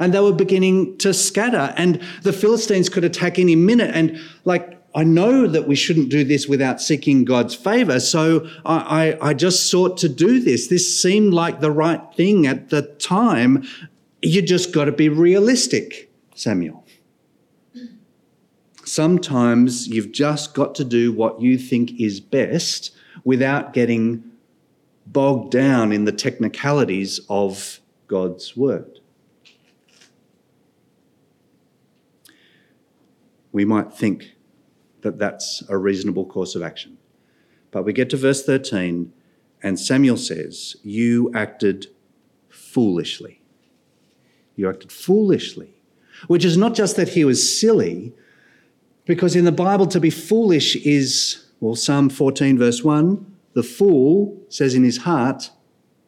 and 0.00 0.14
they 0.14 0.20
were 0.20 0.32
beginning 0.32 0.96
to 0.98 1.14
scatter, 1.14 1.72
and 1.76 2.00
the 2.22 2.32
Philistines 2.32 2.88
could 2.88 3.04
attack 3.04 3.38
any 3.38 3.54
minute. 3.54 3.94
And, 3.94 4.18
like, 4.44 4.80
I 4.94 5.04
know 5.04 5.46
that 5.46 5.68
we 5.68 5.76
shouldn't 5.76 6.08
do 6.08 6.24
this 6.24 6.48
without 6.48 6.80
seeking 6.80 7.24
God's 7.24 7.54
favor, 7.54 8.00
so 8.00 8.48
I, 8.64 9.14
I, 9.20 9.28
I, 9.28 9.34
just 9.34 9.70
sought 9.70 9.98
to 9.98 10.08
do 10.08 10.40
this. 10.40 10.66
This 10.66 11.00
seemed 11.00 11.32
like 11.32 11.60
the 11.60 11.70
right 11.70 12.00
thing 12.16 12.46
at 12.46 12.70
the 12.70 12.82
time. 12.82 13.62
You 14.22 14.42
just 14.42 14.72
got 14.72 14.86
to 14.86 14.92
be 14.92 15.08
realistic, 15.08 16.10
Samuel. 16.34 16.84
Sometimes 18.84 19.86
you've 19.86 20.10
just 20.10 20.54
got 20.54 20.74
to 20.76 20.84
do 20.84 21.12
what 21.12 21.40
you 21.40 21.58
think 21.58 22.00
is 22.00 22.18
best 22.18 22.90
without 23.22 23.72
getting 23.72 24.24
bogged 25.06 25.52
down 25.52 25.92
in 25.92 26.06
the 26.06 26.12
technicalities 26.12 27.20
of 27.28 27.80
God's 28.08 28.56
word. 28.56 28.99
We 33.52 33.64
might 33.64 33.92
think 33.92 34.34
that 35.02 35.18
that's 35.18 35.62
a 35.68 35.76
reasonable 35.76 36.26
course 36.26 36.54
of 36.54 36.62
action. 36.62 36.98
But 37.70 37.84
we 37.84 37.92
get 37.92 38.10
to 38.10 38.16
verse 38.16 38.44
13, 38.44 39.12
and 39.62 39.78
Samuel 39.78 40.16
says, 40.16 40.76
You 40.82 41.30
acted 41.34 41.86
foolishly. 42.48 43.42
You 44.56 44.68
acted 44.68 44.92
foolishly, 44.92 45.82
which 46.26 46.44
is 46.44 46.56
not 46.56 46.74
just 46.74 46.96
that 46.96 47.10
he 47.10 47.24
was 47.24 47.60
silly, 47.60 48.12
because 49.04 49.34
in 49.34 49.44
the 49.44 49.52
Bible, 49.52 49.86
to 49.88 50.00
be 50.00 50.10
foolish 50.10 50.76
is, 50.76 51.46
well, 51.60 51.74
Psalm 51.74 52.10
14, 52.10 52.58
verse 52.58 52.84
1 52.84 53.30
the 53.52 53.62
fool 53.62 54.40
says 54.48 54.74
in 54.74 54.84
his 54.84 54.98
heart, 54.98 55.50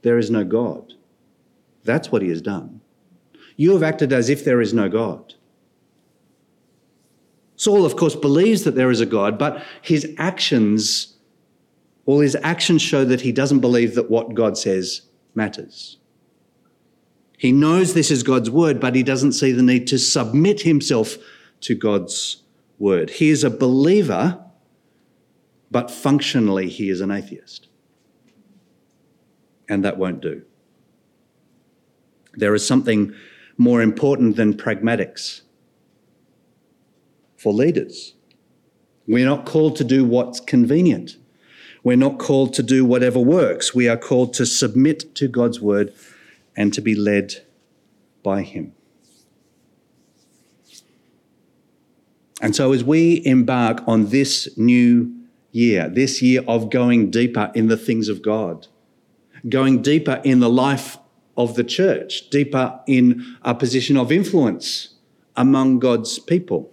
There 0.03 0.19
is 0.19 0.31
no 0.31 0.45
God. 0.45 0.95
That's 1.85 2.13
what 2.13 2.23
he 2.23 2.29
has 2.29 2.41
done. 2.41 2.81
You 3.57 3.73
have 3.73 3.83
acted 3.83 4.13
as 4.13 4.29
if 4.29 4.45
there 4.45 4.61
is 4.61 4.73
no 4.73 4.89
God. 4.89 5.35
Saul, 7.63 7.87
of 7.87 7.95
course, 7.95 8.17
believes 8.17 8.65
that 8.65 8.75
there 8.75 8.91
is 8.91 9.01
a 9.01 9.07
God, 9.07 9.39
but 9.39 9.63
his 9.83 10.13
actions, 10.19 11.15
well, 12.05 12.19
his 12.19 12.37
actions 12.43 12.83
show 12.83 13.05
that 13.05 13.21
he 13.21 13.31
doesn't 13.31 13.61
believe 13.61 13.95
that 13.95 14.11
what 14.11 14.35
God 14.35 14.59
says 14.59 15.03
matters. 15.33 15.99
He 17.39 17.53
knows 17.53 17.95
this 17.95 18.11
is 18.11 18.25
God's 18.25 18.51
word, 18.51 18.81
but 18.81 18.97
he 18.97 19.05
doesn't 19.05 19.35
see 19.35 19.53
the 19.53 19.63
need 19.63 19.87
to 19.87 19.99
submit 20.01 20.63
himself 20.63 21.19
to 21.61 21.77
God's 21.77 22.43
word. 22.81 23.11
He 23.11 23.31
is 23.31 23.45
a 23.45 23.51
believer, 23.51 24.45
but 25.71 25.89
functionally 25.89 26.69
he 26.69 26.91
is 26.91 27.01
an 27.01 27.13
atheist. 27.13 27.69
And 29.69 29.85
that 29.85 29.99
won't 29.99 30.21
do. 30.21 30.43
There 32.35 32.57
is 32.57 32.67
something 32.67 33.15
more 33.57 33.81
important 33.81 34.35
than 34.35 34.55
pragmatics 34.55 35.43
for 37.43 37.53
leaders. 37.53 38.15
We're 39.09 39.27
not 39.27 39.47
called 39.47 39.75
to 39.77 39.85
do 39.85 40.05
what's 40.05 40.39
convenient. 40.39 41.17
We're 41.83 41.97
not 41.97 42.21
called 42.21 42.55
to 42.55 42.63
do 42.63 42.85
whatever 42.85 43.19
works. 43.19 43.75
We 43.75 43.89
are 43.89 43.97
called 43.97 44.33
to 44.35 44.47
submit 44.47 45.17
to 45.17 45.27
God's 45.27 45.61
word 45.61 45.93
and 46.57 46.73
to 46.73 46.81
be 46.81 46.95
led 46.95 47.45
by 48.23 48.43
Him. 48.43 48.75
And 52.41 52.55
so, 52.55 52.73
as 52.73 52.85
we 52.85 53.25
embark 53.25 53.83
on 53.89 54.11
this 54.11 54.57
new 54.57 55.13
year, 55.51 55.89
this 55.89 56.23
year 56.23 56.45
of 56.47 56.71
going 56.71 57.11
deeper 57.11 57.51
in 57.55 57.67
the 57.67 57.77
things 57.77 58.09
of 58.09 58.23
God, 58.23 58.69
going 59.49 59.83
deeper 59.83 60.21
in 60.25 60.39
the 60.39 60.51
life 60.51 60.97
of 61.37 61.57
the 61.57 61.65
church, 61.65 62.31
deeper 62.31 62.79
in 62.87 63.37
a 63.43 63.55
position 63.55 63.97
of 63.97 64.13
influence 64.13 64.95
among 65.37 65.81
God's 65.81 66.19
people, 66.21 66.73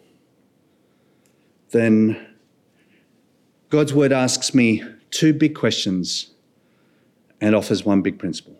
then 1.71 2.27
God's 3.69 3.93
word 3.93 4.11
asks 4.11 4.53
me 4.53 4.83
two 5.11 5.33
big 5.33 5.55
questions 5.55 6.31
and 7.41 7.55
offers 7.55 7.85
one 7.85 8.01
big 8.01 8.19
principle. 8.19 8.59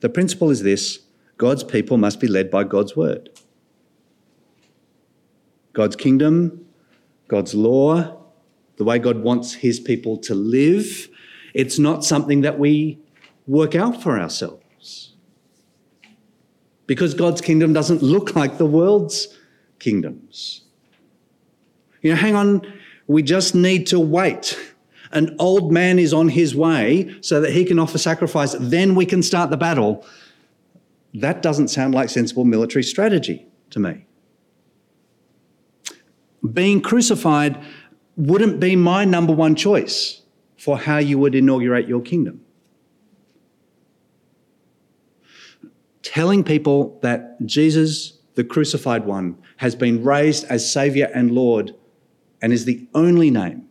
The 0.00 0.08
principle 0.08 0.50
is 0.50 0.62
this 0.62 1.00
God's 1.36 1.64
people 1.64 1.96
must 1.96 2.20
be 2.20 2.26
led 2.26 2.50
by 2.50 2.64
God's 2.64 2.96
word. 2.96 3.30
God's 5.72 5.96
kingdom, 5.96 6.66
God's 7.28 7.54
law, 7.54 8.20
the 8.76 8.84
way 8.84 8.98
God 8.98 9.22
wants 9.22 9.54
his 9.54 9.78
people 9.78 10.16
to 10.18 10.34
live, 10.34 11.08
it's 11.54 11.78
not 11.78 12.04
something 12.04 12.40
that 12.40 12.58
we 12.58 12.98
work 13.46 13.74
out 13.74 14.02
for 14.02 14.18
ourselves. 14.18 15.14
Because 16.86 17.14
God's 17.14 17.40
kingdom 17.40 17.72
doesn't 17.72 18.02
look 18.02 18.34
like 18.34 18.58
the 18.58 18.66
world's 18.66 19.38
kingdoms. 19.78 20.64
You 22.02 22.10
know, 22.10 22.16
hang 22.16 22.34
on, 22.34 22.72
we 23.06 23.22
just 23.22 23.54
need 23.54 23.86
to 23.88 24.00
wait. 24.00 24.58
An 25.12 25.34
old 25.38 25.72
man 25.72 25.98
is 25.98 26.14
on 26.14 26.28
his 26.28 26.54
way 26.54 27.14
so 27.20 27.40
that 27.40 27.52
he 27.52 27.64
can 27.64 27.78
offer 27.78 27.98
sacrifice, 27.98 28.54
then 28.58 28.94
we 28.94 29.04
can 29.04 29.22
start 29.22 29.50
the 29.50 29.56
battle. 29.56 30.06
That 31.14 31.42
doesn't 31.42 31.68
sound 31.68 31.94
like 31.94 32.08
sensible 32.08 32.44
military 32.44 32.84
strategy 32.84 33.46
to 33.70 33.80
me. 33.80 34.06
Being 36.52 36.80
crucified 36.80 37.62
wouldn't 38.16 38.60
be 38.60 38.76
my 38.76 39.04
number 39.04 39.32
one 39.32 39.56
choice 39.56 40.22
for 40.56 40.78
how 40.78 40.98
you 40.98 41.18
would 41.18 41.34
inaugurate 41.34 41.88
your 41.88 42.00
kingdom. 42.00 42.44
Telling 46.02 46.44
people 46.44 46.98
that 47.02 47.44
Jesus, 47.44 48.18
the 48.34 48.44
crucified 48.44 49.04
one, 49.04 49.36
has 49.56 49.74
been 49.74 50.02
raised 50.02 50.44
as 50.44 50.70
Saviour 50.70 51.08
and 51.14 51.30
Lord 51.30 51.74
and 52.42 52.52
is 52.52 52.64
the 52.64 52.86
only 52.94 53.30
name 53.30 53.68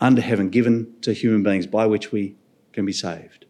under 0.00 0.20
heaven 0.20 0.48
given 0.48 0.94
to 1.02 1.12
human 1.12 1.42
beings 1.42 1.66
by 1.66 1.86
which 1.86 2.10
we 2.10 2.36
can 2.72 2.86
be 2.86 2.92
saved. 2.92 3.44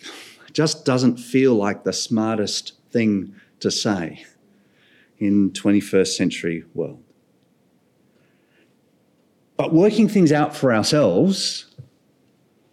It 0.00 0.52
just 0.52 0.84
doesn't 0.84 1.18
feel 1.18 1.54
like 1.54 1.84
the 1.84 1.92
smartest 1.92 2.74
thing 2.90 3.34
to 3.60 3.70
say. 3.70 4.24
in 5.18 5.52
21st 5.52 6.08
century 6.08 6.64
world. 6.74 7.00
But 9.56 9.72
working 9.72 10.08
things 10.08 10.32
out 10.32 10.56
for 10.56 10.74
ourselves, 10.74 11.66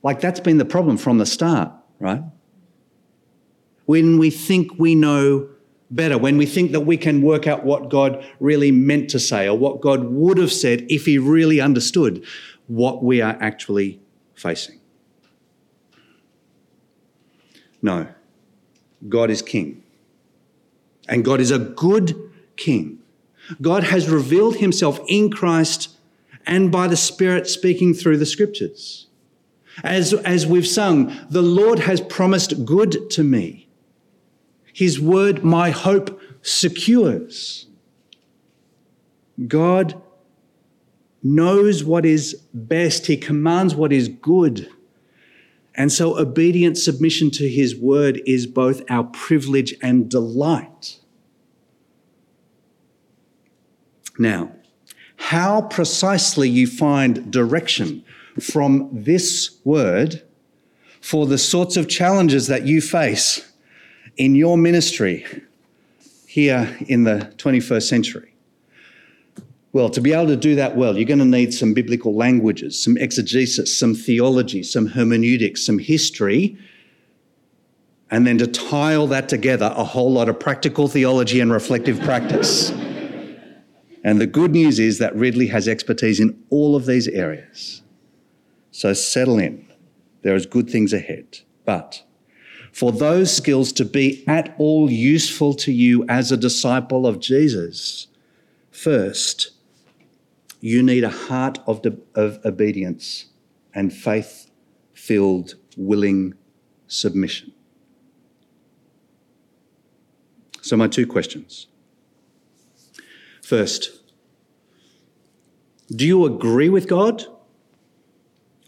like 0.02 0.20
that's 0.20 0.40
been 0.40 0.58
the 0.58 0.66
problem 0.66 0.98
from 0.98 1.20
the 1.20 1.28
start, 1.28 1.72
right? 2.00 2.24
When 3.86 4.18
we 4.18 4.32
think 4.32 4.80
we 4.80 4.96
know 4.96 5.50
better, 5.92 6.18
when 6.18 6.38
we 6.38 6.46
think 6.46 6.72
that 6.72 6.82
we 6.82 6.98
can 6.98 7.22
work 7.22 7.48
out 7.48 7.64
what 7.64 7.90
God 7.90 8.26
really 8.40 8.72
meant 8.72 9.10
to 9.12 9.20
say 9.20 9.48
or 9.48 9.58
what 9.58 9.82
God 9.82 10.06
would 10.06 10.38
have 10.38 10.52
said 10.52 10.86
if 10.90 11.06
He 11.06 11.18
really 11.18 11.60
understood 11.60 12.24
what 12.68 13.04
we 13.04 13.22
are 13.22 13.38
actually 13.40 14.00
facing. 14.36 14.80
No, 17.82 18.08
God 19.08 19.30
is 19.30 19.42
King. 19.42 19.84
And 21.08 21.26
God 21.26 21.40
is 21.40 21.52
a 21.52 21.60
good 21.60 22.32
King. 22.56 23.00
God 23.62 23.86
has 23.86 24.10
revealed 24.10 24.58
Himself 24.58 25.00
in 25.08 25.32
Christ 25.32 25.96
and 26.46 26.72
by 26.72 26.88
the 26.88 26.98
Spirit 26.98 27.48
speaking 27.48 27.94
through 27.94 28.18
the 28.18 28.26
Scriptures. 28.26 29.08
As, 29.84 30.14
as 30.14 30.46
we've 30.46 30.68
sung, 30.68 31.18
the 31.30 31.42
Lord 31.42 31.80
has 31.80 32.02
promised 32.02 32.66
good 32.66 33.10
to 33.12 33.24
me. 33.24 33.69
His 34.80 34.98
word, 34.98 35.44
my 35.44 35.72
hope, 35.72 36.22
secures. 36.42 37.66
God 39.46 40.02
knows 41.22 41.84
what 41.84 42.06
is 42.06 42.36
best, 42.54 43.08
He 43.08 43.18
commands 43.18 43.76
what 43.76 43.92
is 43.92 44.08
good. 44.08 44.70
And 45.76 45.92
so, 45.92 46.18
obedient 46.18 46.78
submission 46.78 47.30
to 47.32 47.50
His 47.50 47.76
word 47.76 48.22
is 48.26 48.48
both 48.48 48.82
our 48.90 49.04
privilege 49.04 49.76
and 49.82 50.10
delight. 50.10 51.02
Now, 54.18 54.54
how 55.18 55.64
precisely 55.64 56.48
you 56.48 56.68
find 56.68 57.30
direction 57.30 58.06
from 58.40 58.88
this 58.94 59.60
word 59.66 60.24
for 61.02 61.26
the 61.26 61.38
sorts 61.38 61.76
of 61.76 61.90
challenges 61.90 62.48
that 62.48 62.66
you 62.66 62.80
face 62.80 63.49
in 64.20 64.36
your 64.36 64.58
ministry 64.58 65.26
here 66.28 66.78
in 66.88 67.06
the 67.06 67.34
21st 67.38 67.84
century. 67.84 68.36
Well, 69.72 69.90
to 69.90 70.02
be 70.02 70.14
able 70.14 70.28
to 70.28 70.36
do 70.36 70.56
that 70.56 70.76
well, 70.76 70.98
you're 70.98 71.08
going 71.08 71.20
to 71.20 71.26
need 71.26 71.54
some 71.54 71.74
biblical 71.74 72.14
languages, 72.14 72.84
some 72.84 72.98
exegesis, 72.98 73.76
some 73.76 73.96
theology, 73.96 74.62
some 74.62 74.88
hermeneutics, 74.88 75.66
some 75.66 75.80
history, 75.80 76.58
and 78.12 78.28
then 78.28 78.38
to 78.40 78.48
tie 78.48 78.96
all 78.96 79.08
that 79.08 79.30
together, 79.30 79.74
a 79.76 79.84
whole 79.84 80.12
lot 80.12 80.28
of 80.28 80.40
practical 80.40 80.88
theology 80.88 81.40
and 81.40 81.52
reflective 81.52 82.02
practice. 82.02 82.72
And 84.04 84.20
the 84.20 84.28
good 84.28 84.52
news 84.52 84.80
is 84.80 84.98
that 84.98 85.16
Ridley 85.16 85.48
has 85.48 85.68
expertise 85.68 86.20
in 86.20 86.44
all 86.50 86.76
of 86.76 86.86
these 86.86 87.08
areas. 87.08 87.84
So 88.72 88.94
settle 88.94 89.38
in. 89.38 89.68
There 90.24 90.36
is 90.36 90.46
good 90.46 90.70
things 90.70 90.92
ahead. 90.92 91.40
But 91.66 92.04
for 92.80 92.94
those 92.94 93.36
skills 93.36 93.74
to 93.74 93.84
be 93.84 94.24
at 94.26 94.56
all 94.58 94.90
useful 94.90 95.54
to 95.54 95.70
you 95.70 96.06
as 96.08 96.32
a 96.32 96.38
disciple 96.38 97.06
of 97.06 97.20
Jesus, 97.20 98.08
first, 98.72 99.52
you 100.62 100.82
need 100.82 101.04
a 101.04 101.10
heart 101.10 101.60
of, 101.68 101.82
de- 101.82 101.98
of 102.16 102.40
obedience 102.46 103.26
and 103.76 103.92
faith 103.92 104.50
filled, 104.94 105.56
willing 105.76 106.36
submission. 106.88 107.52
So, 110.62 110.78
my 110.78 110.88
two 110.88 111.06
questions. 111.06 111.68
First, 113.44 113.90
do 115.94 116.08
you 116.08 116.24
agree 116.24 116.70
with 116.70 116.88
God 116.88 117.26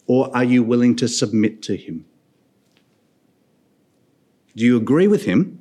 or 0.06 0.36
are 0.36 0.44
you 0.44 0.64
willing 0.64 0.98
to 0.98 1.08
submit 1.08 1.62
to 1.62 1.78
Him? 1.78 2.08
Do 4.56 4.64
you 4.64 4.78
agree 4.78 5.08
with 5.08 5.26
Him 5.26 5.60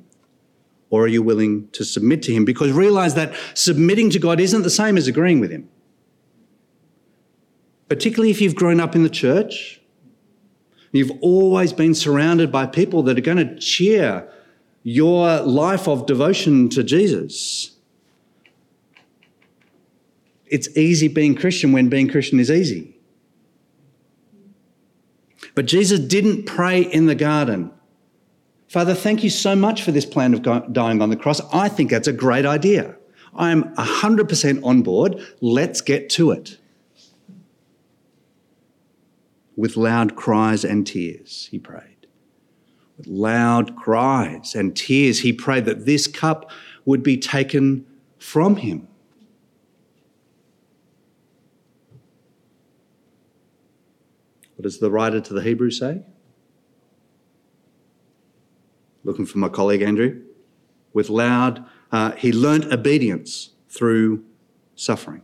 or 0.89 1.03
are 1.03 1.07
you 1.07 1.21
willing 1.23 1.69
to 1.69 1.83
submit 1.83 2.21
to 2.23 2.33
Him? 2.33 2.45
Because 2.45 2.71
realize 2.71 3.15
that 3.15 3.33
submitting 3.53 4.09
to 4.11 4.19
God 4.19 4.39
isn't 4.39 4.63
the 4.63 4.69
same 4.69 4.97
as 4.97 5.07
agreeing 5.07 5.39
with 5.39 5.51
Him. 5.51 5.69
Particularly 7.89 8.31
if 8.31 8.41
you've 8.41 8.55
grown 8.55 8.79
up 8.79 8.95
in 8.95 9.03
the 9.03 9.09
church, 9.09 9.81
you've 10.91 11.11
always 11.21 11.73
been 11.73 11.93
surrounded 11.93 12.51
by 12.51 12.65
people 12.65 13.03
that 13.03 13.17
are 13.17 13.21
going 13.21 13.37
to 13.37 13.57
cheer 13.59 14.27
your 14.83 15.41
life 15.41 15.87
of 15.87 16.05
devotion 16.05 16.69
to 16.69 16.83
Jesus 16.83 17.71
it's 20.51 20.67
easy 20.77 21.07
being 21.07 21.33
Christian 21.33 21.71
when 21.71 21.87
being 21.87 22.09
Christian 22.09 22.39
is 22.39 22.51
easy. 22.51 22.93
But 25.55 25.65
Jesus 25.65 25.99
didn't 25.99 26.45
pray 26.45 26.81
in 26.81 27.05
the 27.05 27.15
garden. 27.15 27.71
Father, 28.71 28.95
thank 28.95 29.21
you 29.21 29.29
so 29.29 29.53
much 29.53 29.83
for 29.83 29.91
this 29.91 30.05
plan 30.05 30.33
of 30.33 30.43
dying 30.71 31.01
on 31.01 31.09
the 31.09 31.17
cross. 31.17 31.41
I 31.51 31.67
think 31.67 31.89
that's 31.89 32.07
a 32.07 32.13
great 32.13 32.45
idea. 32.45 32.95
I'm 33.35 33.75
100% 33.75 34.63
on 34.63 34.81
board. 34.81 35.21
Let's 35.41 35.81
get 35.81 36.09
to 36.11 36.31
it. 36.31 36.57
With 39.57 39.75
loud 39.75 40.15
cries 40.15 40.63
and 40.63 40.87
tears, 40.87 41.49
he 41.51 41.59
prayed. 41.59 42.07
With 42.97 43.07
loud 43.07 43.75
cries 43.75 44.55
and 44.55 44.73
tears, 44.73 45.19
he 45.19 45.33
prayed 45.33 45.65
that 45.65 45.85
this 45.85 46.07
cup 46.07 46.49
would 46.85 47.03
be 47.03 47.17
taken 47.17 47.85
from 48.19 48.55
him. 48.55 48.87
What 54.55 54.63
does 54.63 54.79
the 54.79 54.89
writer 54.89 55.19
to 55.19 55.33
the 55.33 55.41
Hebrews 55.41 55.77
say? 55.77 56.03
Looking 59.03 59.25
for 59.25 59.37
my 59.37 59.49
colleague 59.49 59.81
Andrew. 59.81 60.21
With 60.93 61.09
loud, 61.09 61.65
uh, 61.91 62.11
he 62.11 62.31
learnt 62.31 62.71
obedience 62.71 63.51
through 63.69 64.23
suffering. 64.75 65.23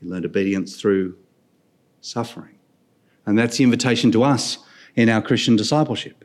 He 0.00 0.08
learned 0.08 0.24
obedience 0.24 0.80
through 0.80 1.16
suffering. 2.00 2.58
And 3.26 3.38
that's 3.38 3.56
the 3.56 3.64
invitation 3.64 4.12
to 4.12 4.22
us 4.22 4.58
in 4.94 5.08
our 5.08 5.22
Christian 5.22 5.56
discipleship. 5.56 6.24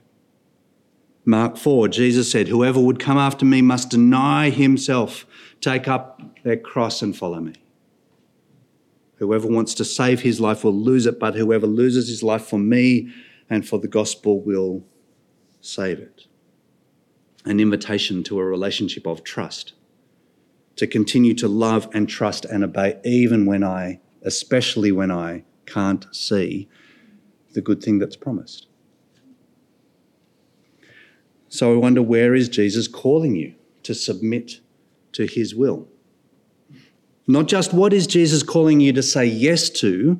Mark 1.25 1.57
4, 1.57 1.87
Jesus 1.89 2.31
said, 2.31 2.47
Whoever 2.47 2.79
would 2.79 2.99
come 2.99 3.17
after 3.17 3.45
me 3.45 3.61
must 3.61 3.89
deny 3.89 4.49
himself, 4.49 5.25
take 5.61 5.87
up 5.87 6.21
their 6.43 6.57
cross, 6.57 7.01
and 7.01 7.15
follow 7.15 7.39
me. 7.39 7.53
Whoever 9.15 9.47
wants 9.47 9.73
to 9.75 9.85
save 9.85 10.21
his 10.21 10.39
life 10.39 10.63
will 10.63 10.73
lose 10.73 11.05
it, 11.05 11.19
but 11.19 11.35
whoever 11.35 11.67
loses 11.67 12.07
his 12.07 12.23
life 12.23 12.45
for 12.45 12.57
me 12.57 13.13
and 13.49 13.67
for 13.67 13.77
the 13.77 13.87
gospel 13.87 14.41
will 14.41 14.83
save 15.61 15.99
it. 15.99 16.25
An 17.45 17.59
invitation 17.59 18.23
to 18.23 18.39
a 18.39 18.45
relationship 18.45 19.05
of 19.07 19.23
trust, 19.23 19.73
to 20.75 20.87
continue 20.87 21.33
to 21.35 21.47
love 21.47 21.89
and 21.93 22.07
trust 22.07 22.45
and 22.45 22.63
obey, 22.63 22.99
even 23.03 23.45
when 23.45 23.63
I, 23.63 24.01
especially 24.23 24.91
when 24.91 25.11
I 25.11 25.43
can't 25.65 26.05
see 26.13 26.67
the 27.53 27.61
good 27.61 27.81
thing 27.81 27.99
that's 27.99 28.15
promised. 28.15 28.67
So 31.47 31.73
I 31.73 31.77
wonder 31.77 32.01
where 32.01 32.35
is 32.35 32.47
Jesus 32.47 32.87
calling 32.87 33.35
you 33.35 33.55
to 33.83 33.95
submit 33.95 34.59
to 35.13 35.25
his 35.25 35.55
will? 35.55 35.87
Not 37.25 37.47
just 37.47 37.73
what 37.73 37.93
is 37.93 38.07
Jesus 38.07 38.43
calling 38.43 38.79
you 38.79 38.93
to 38.93 39.03
say 39.03 39.25
yes 39.25 39.69
to, 39.71 40.19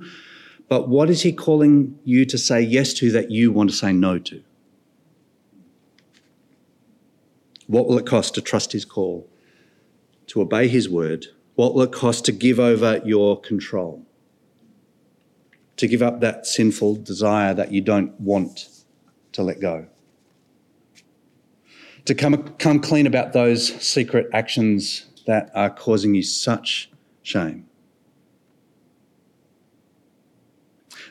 but 0.68 0.88
what 0.90 1.10
is 1.10 1.24
he 1.24 1.32
calling 1.32 1.98
you 2.04 2.26
to 2.26 2.38
say 2.38 2.62
yes 2.62 2.94
to 2.96 3.12
that 3.12 3.32
you 3.32 3.52
want 3.52 3.70
to 3.70 3.76
say 3.76 3.92
no 3.92 4.20
to? 4.20 4.44
What 7.70 7.88
will 7.88 8.00
it 8.00 8.08
cost 8.08 8.34
to 8.34 8.42
trust 8.42 8.72
his 8.72 8.84
call, 8.84 9.30
to 10.26 10.42
obey 10.42 10.68
his 10.68 10.90
word? 10.90 11.28
What 11.54 11.76
will 11.76 11.84
it 11.84 11.92
cost 11.92 12.26
to 12.26 12.32
give 12.32 12.60
over 12.60 13.00
your 13.06 13.40
control? 13.40 14.04
To 15.78 15.88
give 15.88 16.02
up 16.02 16.20
that 16.20 16.48
sinful 16.48 16.96
desire 16.96 17.54
that 17.54 17.72
you 17.72 17.82
don't 17.82 18.20
want 18.20 18.70
to 19.34 19.44
let 19.44 19.62
go? 19.62 19.86
To 22.06 22.16
come, 22.16 22.56
come 22.58 22.80
clean 22.80 23.06
about 23.06 23.34
those 23.34 23.72
secret 23.80 24.28
actions 24.34 25.06
that 25.28 25.52
are 25.54 25.70
causing 25.70 26.16
you 26.16 26.24
such 26.24 26.90
shame? 27.22 27.68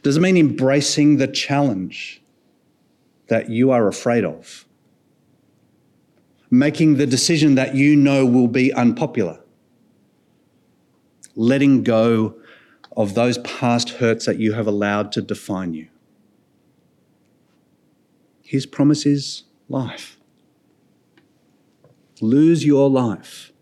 Does 0.02 0.16
it 0.16 0.20
mean 0.20 0.36
embracing 0.36 1.18
the 1.18 1.28
challenge 1.28 2.20
that 3.28 3.48
you 3.48 3.70
are 3.70 3.86
afraid 3.86 4.24
of? 4.24 4.64
Making 6.50 6.96
the 6.96 7.06
decision 7.06 7.54
that 7.56 7.74
you 7.74 7.94
know 7.94 8.24
will 8.24 8.48
be 8.48 8.72
unpopular? 8.72 9.40
Letting 11.34 11.82
go 11.82 12.36
of 12.96 13.14
those 13.14 13.38
past 13.38 13.90
hurts 13.90 14.26
that 14.26 14.38
you 14.38 14.54
have 14.54 14.66
allowed 14.66 15.12
to 15.12 15.22
define 15.22 15.74
you? 15.74 15.88
His 18.42 18.66
promise 18.66 19.04
is 19.04 19.44
life. 19.68 20.18
Lose 22.20 22.64
your 22.64 22.88
life 22.88 23.52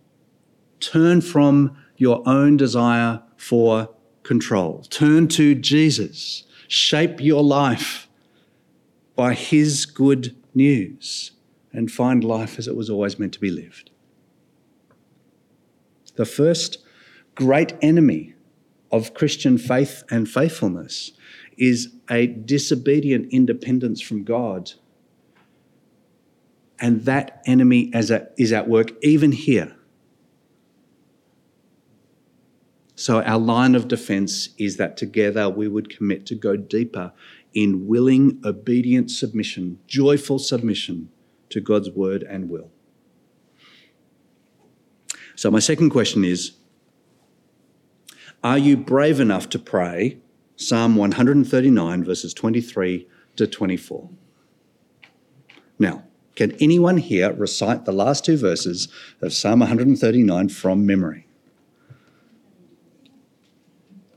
Turn 0.80 1.20
from 1.20 1.76
your 1.96 2.22
own 2.28 2.56
desire 2.56 3.22
for 3.36 3.90
control. 4.22 4.82
Turn 4.90 5.28
to 5.28 5.54
Jesus. 5.54 6.44
Shape 6.68 7.20
your 7.20 7.42
life 7.42 8.08
by 9.14 9.34
His 9.34 9.86
good 9.86 10.36
news 10.54 11.32
and 11.76 11.90
find 11.90 12.24
life 12.24 12.58
as 12.58 12.66
it 12.66 12.74
was 12.74 12.88
always 12.88 13.18
meant 13.18 13.34
to 13.34 13.38
be 13.38 13.50
lived. 13.50 13.90
The 16.16 16.24
first 16.24 16.78
great 17.34 17.74
enemy 17.82 18.34
of 18.90 19.12
Christian 19.12 19.58
faith 19.58 20.02
and 20.10 20.26
faithfulness 20.26 21.12
is 21.58 21.92
a 22.08 22.28
disobedient 22.28 23.30
independence 23.30 24.00
from 24.00 24.24
God. 24.24 24.72
And 26.80 27.04
that 27.04 27.42
enemy 27.44 27.90
is 27.94 28.10
at 28.52 28.68
work 28.68 28.92
even 29.02 29.32
here. 29.32 29.76
So, 32.94 33.20
our 33.20 33.38
line 33.38 33.74
of 33.74 33.88
defense 33.88 34.48
is 34.56 34.78
that 34.78 34.96
together 34.96 35.50
we 35.50 35.68
would 35.68 35.94
commit 35.94 36.24
to 36.26 36.34
go 36.34 36.56
deeper 36.56 37.12
in 37.52 37.86
willing, 37.86 38.40
obedient 38.46 39.10
submission, 39.10 39.78
joyful 39.86 40.38
submission 40.38 41.10
to 41.50 41.60
God's 41.60 41.90
word 41.90 42.22
and 42.22 42.50
will. 42.50 42.70
So, 45.34 45.50
my 45.50 45.58
second 45.58 45.90
question 45.90 46.24
is 46.24 46.52
Are 48.42 48.58
you 48.58 48.76
brave 48.76 49.20
enough 49.20 49.48
to 49.50 49.58
pray 49.58 50.18
Psalm 50.56 50.96
139, 50.96 52.04
verses 52.04 52.32
23 52.32 53.06
to 53.36 53.46
24? 53.46 54.08
Now, 55.78 56.04
can 56.34 56.52
anyone 56.60 56.98
here 56.98 57.32
recite 57.32 57.84
the 57.84 57.92
last 57.92 58.24
two 58.24 58.36
verses 58.36 58.88
of 59.20 59.32
Psalm 59.32 59.60
139 59.60 60.48
from 60.48 60.86
memory? 60.86 61.26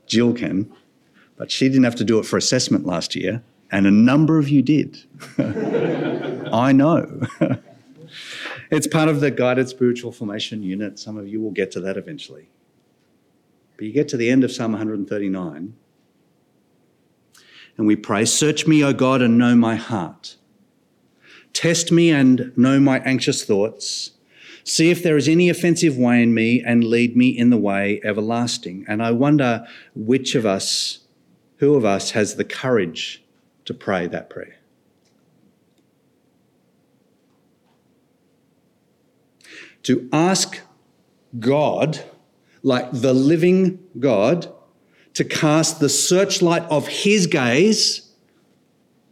Jill 0.06 0.34
can, 0.34 0.72
but 1.38 1.52
she 1.52 1.68
didn't 1.68 1.84
have 1.84 1.96
to 1.96 2.04
do 2.04 2.20
it 2.20 2.26
for 2.26 2.38
assessment 2.38 2.86
last 2.86 3.16
year, 3.16 3.44
and 3.72 3.86
a 3.86 3.92
number 3.92 4.40
of 4.40 4.50
you 4.50 4.62
did. 4.62 5.04
I 6.54 6.72
know. 6.72 7.22
It's 8.72 8.88
part 8.88 9.10
of 9.10 9.20
the 9.20 9.32
guided 9.32 9.68
spiritual 9.68 10.12
formation 10.12 10.62
unit. 10.62 11.00
Some 11.00 11.18
of 11.18 11.28
you 11.28 11.42
will 11.42 11.52
get 11.52 11.72
to 11.72 11.80
that 11.82 11.98
eventually. 11.98 12.50
But 13.76 13.86
you 13.86 13.94
get 13.94 14.08
to 14.10 14.18
the 14.18 14.30
end 14.30 14.44
of 14.44 14.52
Psalm 14.52 14.74
139, 14.74 15.76
and 17.78 17.88
we 17.88 17.96
pray, 17.96 18.26
Search 18.26 18.68
me, 18.68 18.84
O 18.84 18.94
God, 18.94 19.22
and 19.22 19.38
know 19.38 19.56
my 19.56 19.76
heart. 19.76 20.36
Test 21.54 21.92
me 21.92 22.12
and 22.12 22.56
know 22.58 22.80
my 22.80 23.00
anxious 23.00 23.44
thoughts. 23.44 24.12
See 24.66 24.92
if 24.92 25.02
there 25.02 25.18
is 25.18 25.28
any 25.28 25.50
offensive 25.50 25.98
way 25.98 26.22
in 26.22 26.34
me, 26.34 26.62
and 26.62 26.84
lead 26.84 27.16
me 27.16 27.30
in 27.30 27.50
the 27.50 27.58
way 27.58 28.02
everlasting. 28.04 28.86
And 28.88 29.02
I 29.02 29.12
wonder 29.12 29.66
which 29.96 30.36
of 30.36 30.46
us, 30.46 31.00
who 31.58 31.74
of 31.74 31.86
us, 31.86 32.12
has 32.12 32.36
the 32.36 32.44
courage 32.44 33.24
to 33.66 33.74
pray 33.74 34.08
that 34.08 34.30
prayer. 34.30 34.59
To 39.84 40.10
ask 40.12 40.60
God, 41.40 42.04
like 42.64 42.92
the 42.92 43.14
living 43.14 43.80
God, 44.00 44.52
to 45.14 45.24
cast 45.24 45.80
the 45.80 45.90
searchlight 45.90 46.64
of 46.64 46.88
His 46.88 47.28
gaze 47.28 48.12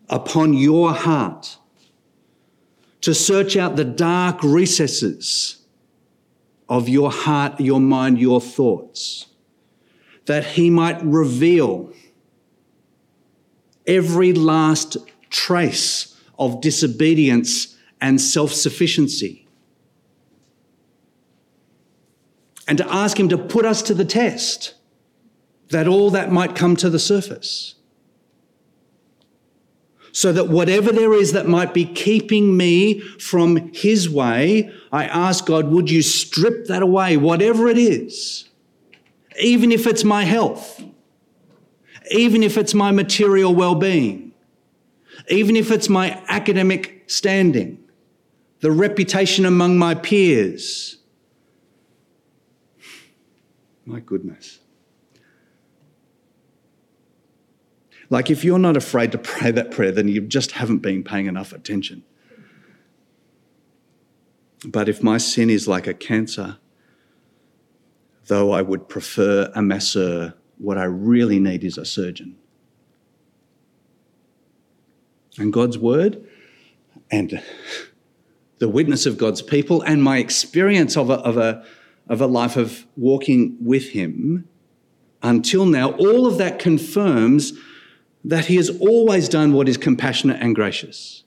upon 0.10 0.54
your 0.54 0.94
heart, 0.94 1.58
to 3.02 3.14
search 3.14 3.56
out 3.56 3.76
the 3.76 3.86
dark 3.86 4.44
recesses 4.44 5.58
of 6.70 6.90
your 6.90 7.12
heart, 7.12 7.60
your 7.60 7.80
mind, 7.80 8.20
your 8.20 8.42
thoughts, 8.42 9.28
that 10.26 10.44
He 10.46 10.70
might 10.70 11.02
reveal 11.04 11.94
every 13.86 14.34
last 14.34 14.98
trace 15.30 16.16
of 16.38 16.62
disobedience 16.62 17.76
and 18.02 18.20
self 18.20 18.52
sufficiency 18.52 19.47
and 22.68 22.78
to 22.78 22.94
ask 22.94 23.20
Him 23.20 23.30
to 23.30 23.38
put 23.38 23.66
us 23.66 23.82
to 23.84 23.94
the 23.94 24.06
test, 24.06 24.76
that 25.70 25.88
all 25.88 26.10
that 26.12 26.32
might 26.32 26.56
come 26.56 26.76
to 26.78 26.90
the 26.90 27.00
surface. 27.00 27.76
So 30.12 30.34
that 30.34 30.50
whatever 30.50 30.92
there 30.92 31.14
is 31.14 31.34
that 31.34 31.48
might 31.48 31.74
be 31.74 31.86
keeping 31.86 32.58
me 32.58 33.00
from 33.00 33.72
His 33.74 34.10
way, 34.10 34.72
I 34.92 35.06
ask 35.06 35.46
God, 35.46 35.68
would 35.68 35.90
you 35.90 36.02
strip 36.02 36.66
that 36.68 36.82
away, 36.82 37.18
whatever 37.18 37.68
it 37.68 37.78
is, 37.78 38.50
even 39.40 39.72
if 39.72 39.86
it's 39.86 40.04
my 40.04 40.24
health, 40.24 40.84
even 42.12 42.42
if 42.42 42.58
it's 42.58 42.74
my 42.74 42.92
material 42.92 43.54
well 43.54 43.76
being, 43.76 44.34
even 45.30 45.56
if 45.56 45.72
it's 45.72 45.90
my 45.90 46.22
academic 46.28 47.04
standing, 47.08 47.84
the 48.62 48.72
reputation 48.72 49.46
among 49.46 49.78
my 49.78 49.94
peers 49.94 50.98
my 53.88 54.02
goodness. 54.02 54.60
Like, 58.10 58.30
if 58.30 58.44
you're 58.44 58.60
not 58.60 58.78
afraid 58.78 59.12
to 59.14 59.18
pray 59.18 59.52
that 59.52 59.72
prayer, 59.72 59.92
then 59.92 60.08
you 60.08 60.22
just 60.22 60.52
haven't 60.52 60.80
been 60.80 61.04
paying 61.04 61.26
enough 61.26 61.54
attention. 61.54 62.04
But 64.66 64.90
if 64.90 65.02
my 65.02 65.18
sin 65.18 65.50
is 65.50 65.68
like 65.68 65.88
a 65.88 65.94
cancer, 65.94 66.58
though 68.28 68.52
I 68.52 68.62
would 68.62 68.90
prefer 68.90 69.52
a 69.56 69.62
masseur, 69.62 70.34
what 70.58 70.78
I 70.78 70.86
really 70.86 71.40
need 71.40 71.64
is 71.64 71.78
a 71.78 71.86
surgeon. 71.86 72.38
And 75.38 75.54
God's 75.54 75.78
word 75.78 76.28
and 77.12 77.42
the 78.58 78.68
witness 78.68 79.06
of 79.06 79.18
God's 79.18 79.42
people 79.42 79.82
and 79.82 80.04
my 80.04 80.18
experience 80.18 80.98
of 80.98 81.10
a, 81.10 81.16
of 81.16 81.38
a, 81.38 81.64
of 82.10 82.22
a 82.22 82.28
life 82.28 82.56
of 82.58 82.86
walking 82.96 83.58
with 83.60 83.90
Him 83.90 84.48
until 85.22 85.66
now, 85.66 85.92
all 85.92 86.28
of 86.28 86.38
that 86.38 86.60
confirms 86.60 87.54
that 88.24 88.46
He 88.46 88.56
has 88.58 88.70
always 88.80 89.30
done 89.30 89.54
what 89.54 89.68
is 89.68 89.78
compassionate 89.78 90.42
and 90.42 90.56
gracious. 90.56 91.24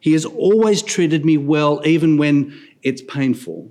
He 0.00 0.12
has 0.12 0.24
always 0.24 0.82
treated 0.82 1.24
me 1.24 1.36
well, 1.36 1.80
even 1.84 2.16
when 2.16 2.58
it's 2.82 3.02
painful. 3.02 3.70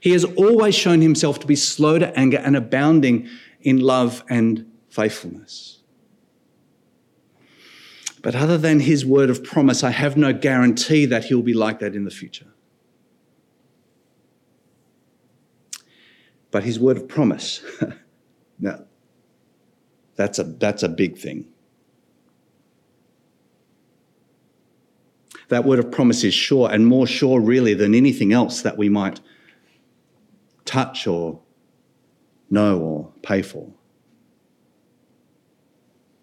He 0.00 0.10
has 0.10 0.24
always 0.24 0.74
shown 0.74 1.00
Himself 1.00 1.38
to 1.40 1.46
be 1.46 1.56
slow 1.56 1.98
to 1.98 2.16
anger 2.18 2.38
and 2.38 2.56
abounding 2.56 3.28
in 3.62 3.80
love 3.80 4.22
and 4.28 4.70
faithfulness. 4.90 5.80
But 8.22 8.34
other 8.34 8.56
than 8.56 8.80
His 8.80 9.04
word 9.04 9.28
of 9.30 9.44
promise, 9.44 9.82
I 9.82 9.90
have 9.90 10.16
no 10.16 10.32
guarantee 10.32 11.06
that 11.06 11.24
He'll 11.24 11.42
be 11.42 11.54
like 11.54 11.80
that 11.80 11.94
in 11.94 12.04
the 12.04 12.10
future. 12.10 12.53
But 16.54 16.62
his 16.62 16.78
word 16.78 16.96
of 16.96 17.08
promise. 17.08 17.60
now, 18.60 18.78
that's 20.14 20.38
a, 20.38 20.44
that's 20.44 20.84
a 20.84 20.88
big 20.88 21.18
thing. 21.18 21.46
That 25.48 25.64
word 25.64 25.80
of 25.80 25.90
promise 25.90 26.22
is 26.22 26.32
sure 26.32 26.70
and 26.70 26.86
more 26.86 27.08
sure, 27.08 27.40
really, 27.40 27.74
than 27.74 27.92
anything 27.92 28.32
else 28.32 28.62
that 28.62 28.78
we 28.78 28.88
might 28.88 29.20
touch 30.64 31.08
or 31.08 31.40
know 32.48 32.78
or 32.78 33.12
pay 33.22 33.42
for. 33.42 33.72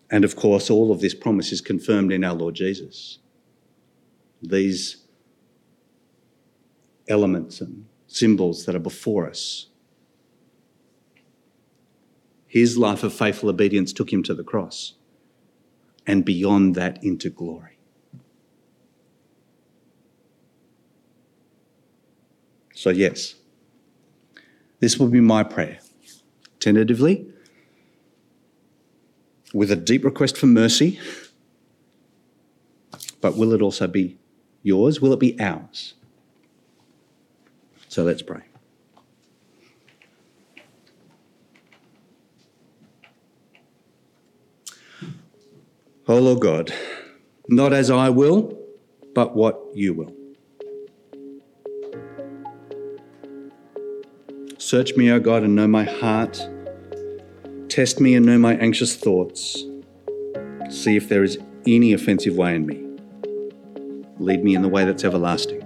And 0.09 0.23
of 0.23 0.37
course, 0.37 0.69
all 0.69 0.93
of 0.93 1.01
this 1.01 1.13
promise 1.13 1.51
is 1.51 1.59
confirmed 1.59 2.13
in 2.13 2.23
our 2.23 2.35
Lord 2.35 2.55
Jesus. 2.55 3.19
These 4.41 5.05
elements 7.09 7.59
and 7.59 7.85
symbols 8.07 8.65
that 8.65 8.75
are 8.77 8.79
before 8.79 9.29
us 9.29 9.67
his 12.51 12.77
life 12.77 13.01
of 13.01 13.13
faithful 13.13 13.47
obedience 13.47 13.93
took 13.93 14.11
him 14.11 14.21
to 14.21 14.33
the 14.33 14.43
cross 14.43 14.95
and 16.05 16.25
beyond 16.25 16.75
that 16.75 17.01
into 17.01 17.29
glory. 17.29 17.77
So, 22.73 22.89
yes, 22.89 23.35
this 24.81 24.97
will 24.97 25.07
be 25.07 25.21
my 25.21 25.43
prayer. 25.43 25.79
Tentatively, 26.59 27.25
with 29.53 29.71
a 29.71 29.77
deep 29.77 30.03
request 30.03 30.35
for 30.35 30.47
mercy, 30.47 30.99
but 33.21 33.37
will 33.37 33.53
it 33.53 33.61
also 33.61 33.87
be 33.87 34.17
yours? 34.61 34.99
Will 34.99 35.13
it 35.13 35.21
be 35.21 35.39
ours? 35.39 35.93
So 37.87 38.03
let's 38.03 38.21
pray. 38.21 38.50
O 46.11 46.19
Lord 46.19 46.41
God, 46.41 46.73
not 47.47 47.71
as 47.71 47.89
I 47.89 48.09
will, 48.09 48.59
but 49.15 49.33
what 49.33 49.57
you 49.73 49.93
will. 49.93 50.13
Search 54.57 54.97
me, 54.97 55.09
O 55.09 55.21
God, 55.21 55.43
and 55.43 55.55
know 55.55 55.69
my 55.69 55.85
heart. 55.85 56.45
Test 57.69 58.01
me 58.01 58.15
and 58.15 58.25
know 58.25 58.37
my 58.37 58.55
anxious 58.55 58.93
thoughts. 58.93 59.63
See 60.69 60.97
if 60.97 61.07
there 61.07 61.23
is 61.23 61.37
any 61.65 61.93
offensive 61.93 62.35
way 62.35 62.55
in 62.55 62.65
me. 62.65 62.85
Lead 64.19 64.43
me 64.43 64.53
in 64.53 64.63
the 64.63 64.67
way 64.67 64.83
that's 64.83 65.05
everlasting. 65.05 65.60